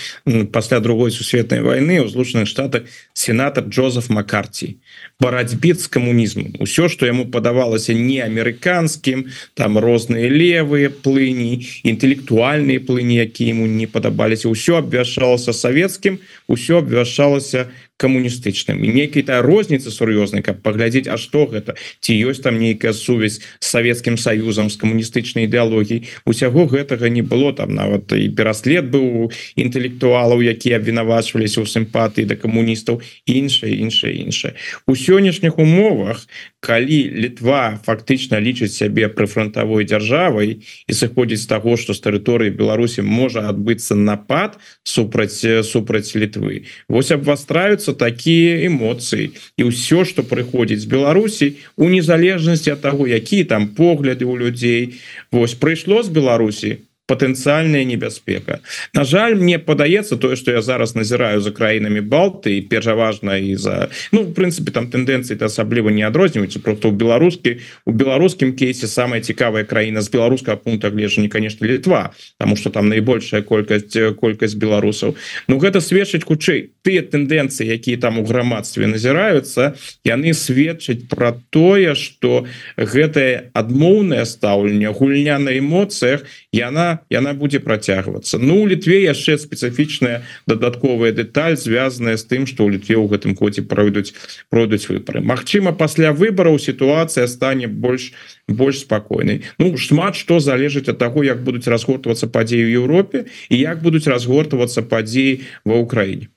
[0.49, 4.81] пасля другой сусветнай войны у злучаных штатах сенатор Джозеф макарці
[5.21, 13.21] барацьбе з камунізму ўсё что яму падавалася не амерыканскім там розныя левыя плыні інтэлектуальныя плыні
[13.21, 14.49] які ему не падабаліся.
[14.49, 16.19] Ўсё абвяшалася савецкім
[16.49, 17.69] усё абвяшалася
[18.01, 23.45] камуністычным і нейкай-то розніцы сур'ёзнай каб паглядзець А что гэта ці ёсць там нейкая сувязь
[23.61, 29.29] с Савецкім союзам з камуністычнай ідэалогій усяго гэтага не было там нават і пераслед быў
[29.61, 34.57] інтэлектуалаў якія абвінавачваліся ў сімпатыі да камуністаў іншае іншае іншае
[34.89, 36.25] у сённяшніх умовах
[36.61, 43.01] калі літва фактычна лічыць сябе прыфронтавой дзяржавай і сыходзіць з таго што з тэрыторыі Беларусі
[43.01, 46.69] можа адбыцца напад супраць супраць літвы.
[46.89, 49.33] Вось абвастраюцца такія эмоцыі.
[49.57, 55.01] І ўсё что прыходзіць з Беларусі у незалежнасці ад таго які там погляды у людзей
[55.33, 58.61] Вось прыйшло з Беларусі патэнцыяльная небяспека
[58.95, 63.57] На жаль мне падаецца тое что я зараз назіраю за краінамі балты і пераважна і
[63.59, 68.55] за ну в прынцыпе там тэндэнцыі это асабліва не адрозніваюцца просто у беларускі у беларускім
[68.55, 74.15] кейсе самая цікавая краіна з беларускага пункта гледжання конечно літва потому что там наибольшая колькасць
[74.21, 75.17] колькасць беларусаў
[75.49, 79.75] Ну гэта сведчыць хутчэй тыя тэндэнцыі якія там у грамадстве назіраюцца
[80.07, 82.47] яны сведчаць про тое что
[82.79, 90.27] гэтае адмоўнае стаўленне гульня на эмоцыях яна яна будзе працягвацца Ну у літве яшчэ спецыфічная
[90.47, 94.13] дадатковая дэталь звязаная з тым что ў літве ў гэтым годзе пройдуць
[94.51, 95.23] пройдуць выборы.
[95.25, 98.13] Мачыма пасля выбораў сітуацыя стане больш
[98.49, 103.57] больш спакойнай Ну шмат что залежыць ад таго як будуць разгортвацца падзеі ў Еўропе і
[103.57, 106.29] як будуць разгортвацца падзеі ва ўкраіне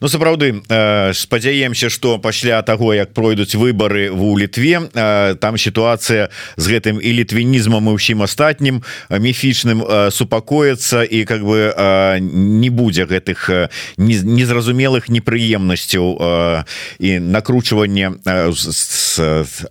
[0.00, 5.58] Ну сапраўды э, спадзяемся что пасля того як пройдуць выборы в у літве э, там
[5.58, 11.74] сітуацыя з гэтым і літвінізмам і ўсім астатнім э, міфічным супакоіцца і как бы
[12.20, 16.64] не будзе гэтых незразумелых непрыемнасцяў
[16.98, 18.16] і накручвання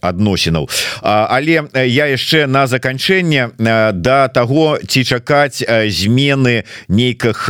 [0.02, 0.70] адносінаў.
[1.02, 7.50] Але я яшчэ на заканчэнне да таго ці чакаць змены нейках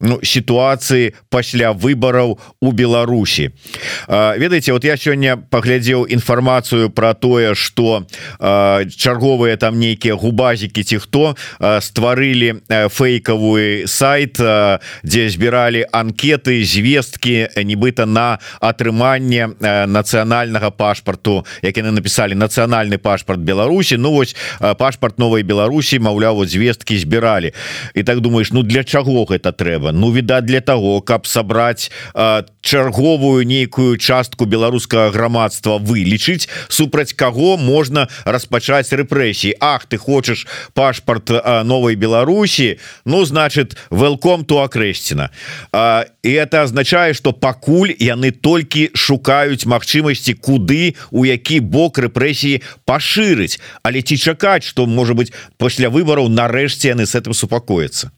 [0.00, 3.50] ну, сітуацыі пасля выбораў у Беларусі
[4.08, 8.06] ведаеце вот я сёння паглядзеў інфармацыю про тое что
[8.40, 11.36] чарговыя там нейкія губазікі ці хто
[11.80, 14.40] стварылі фейкавую сайт
[15.04, 19.54] дзе збіралі анкеты звесткі нібыта на атрыманне
[19.86, 23.96] нацыянальнага пашпарту як яны написали нацыянальны пашпарт Беларусі.
[23.96, 24.36] Ну вось
[24.78, 27.52] пашпарт новой Беларусі Маўляў вот звесткі збіралі.
[27.94, 31.90] І так думаешь Ну для чаго гэта трэба Ну відаць для того каб сабраць
[32.60, 39.56] чарговую нейкую частку беларускага грамадства вылічыць супраць каго можна распачаць рэпрэсіі.
[39.60, 41.30] Ах ты хочаш пашпарт
[41.64, 42.78] новой Беларусі?
[43.04, 45.30] Ну значит welcome to акрэсціна
[46.24, 53.60] і это означае что пакуль яны толькі шукаюць магчымасці куды у які бок рэпрэсіі пашырыць.
[53.82, 58.10] Але ці чакаць что можа быть пасля выбораў нарэшце яны с этим супакоятся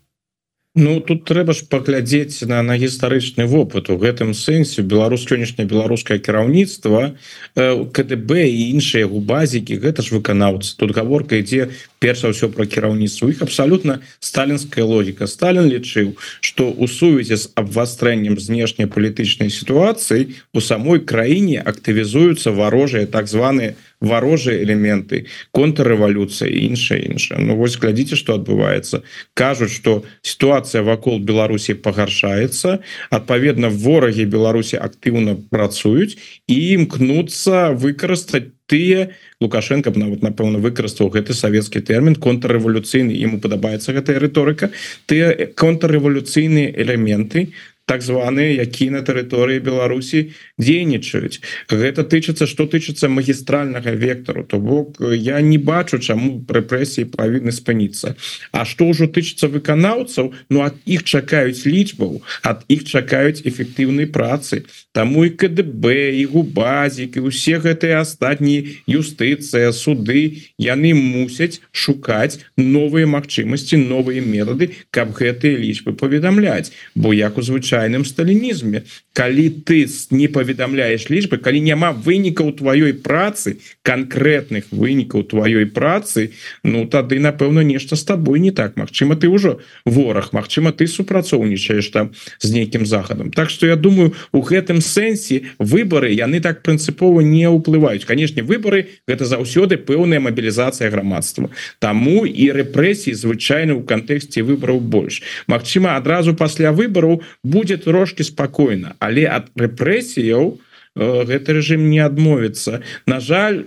[0.77, 3.89] Ну тут трэба ж паглядзець на на гістарычны вопыт.
[3.89, 7.17] У гэтым сэнсе беларус сённяшняе беларускае кіраўніцтва
[7.57, 10.77] КДБ і іншыя губазікі гэта ж выканаўцы.
[10.77, 11.73] Тут гаворка ідзе
[12.07, 13.35] перш за ўсё про кіраўніцтва.
[13.35, 15.27] Их абсолютно сталінская логіка.
[15.27, 23.27] Сталін лічыў что у сувязі з абвастрэннем знешнепалітычнай сітуацыі у самой краіне актывізуюцца варожыя так
[23.27, 29.03] званые варожыя элементы контррэвалюцыя іншая іншая Ну вось глядзіце что адбываецца.
[29.35, 36.15] Кажуць что сітуацыя вакол Беларусі пагаршаецца адпаведна ворагі Беларусі актыўна працуюць
[36.47, 43.15] і імкнуцца выкарыстаць тыя лукашенко б нават напэўна выкарыстаў гэты савецкі тэрмін контррэвалюцыйны.
[43.15, 44.71] Ему падабаецца гэтая рыторыка.
[45.07, 47.53] Тыя контррэвалюцыйныя элементы
[47.87, 51.39] так званыя які на тэрыторыі Беларусі дзейнічаюць.
[51.71, 58.19] Гэта тычыцца что тычыцца магістральнага вектору то бок я не бачу чаму рэпрэсіі павінны спыніцца.
[58.51, 64.67] А что ўжо тычыцца выканаўцаў Ну ад іх чакаюць лічбаў ад іх чакаюць эфектыўнай працы.
[64.91, 73.07] Таму і КДБ і губазік і усе гэтыя астатнія юстыцыя суды яны мусяць шукаць новыя
[73.07, 76.75] магчымасці новыя метады каб гэтыя лічбы паведамляць.
[76.99, 82.93] Бо як у звычайно звычайным сталінізме калі ты не паведамляешь лічбы калі няма вынікаў тваёй
[82.93, 86.33] працы конкретных вынікаў тваёй працы
[86.65, 88.77] ну тады напэўна нешта с тобой не так.
[88.77, 94.15] Мачыма ты ўжо вораг Мачыма ты супрацоўнічаешь там з нейкім захадам Так что я думаю
[94.33, 100.91] у гэтым сэнсе выборы яны так прынцыпова не ўплываюць канешне выборы гэта заўсёды пэўная мобілізацыя
[100.91, 101.49] грамадства
[101.79, 108.23] Таму і рэпрэсіі звычайна ў кантэксце выбораў больш Мачыма адразу пасля выбораў будет будзе трошки
[108.23, 112.87] спокойно але от рэпрэсіяў э, гэты режим не адмовіцца.
[113.07, 113.67] На жаль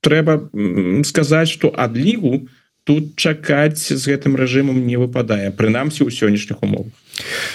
[0.00, 0.46] трэба
[1.02, 2.46] сказаць что адлігу
[2.86, 6.94] тут чакаць з гэтым рэжымом не выпадае прынамсі ў сённяшніх умовах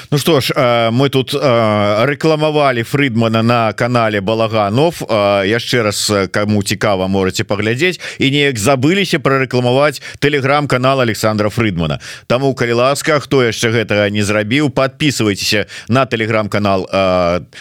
[0.10, 0.52] Ну что ж
[0.92, 5.02] мы тут рэкламавалі Фрыдмана на канале балаганов
[5.46, 12.74] яшчэ раз кому цікава можете паглядзець і неяк забыліся прарэкламаваць телеграм-канал Александра Фрыдмана Таму калі
[12.74, 16.90] ласка хто яшчэ гэтага не зрабіў подписывайтеся на телеграм-канал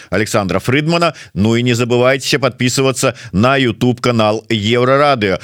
[0.09, 5.37] Александра Фрыдмана Ну і не забывайтеся подписываться на YouTube канал еврорадыо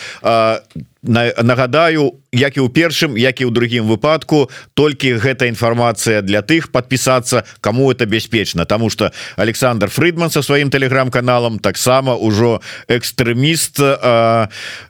[1.03, 4.49] нагадаю як і ў першым як і ў другім выпадку.
[4.77, 8.65] Толькі гэта інфармацыя для тых подпісацца кому это бяспечна.
[8.65, 13.81] Тому что Александр Фридман со сваім телеграм-каналам таксама ўжо экстрэміст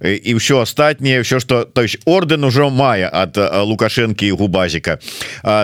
[0.03, 4.99] і ўсё астатняе все что то есть орден ужо мае от лукашэнкі губазіка.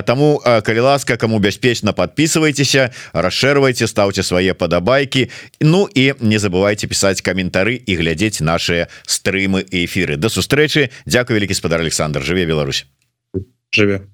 [0.06, 5.30] Тому калі ласка кому бяспечна подписывайтеся расшэрвайте ставце свае падабайки
[5.60, 10.90] Ну і не забывайте писать каментары і глядзець наши стрымы эфиры до сустрэчы.
[11.06, 12.22] Дякую вялікі спадар Александр.
[12.22, 12.88] Жыве Беларусь.
[13.72, 14.08] Жыве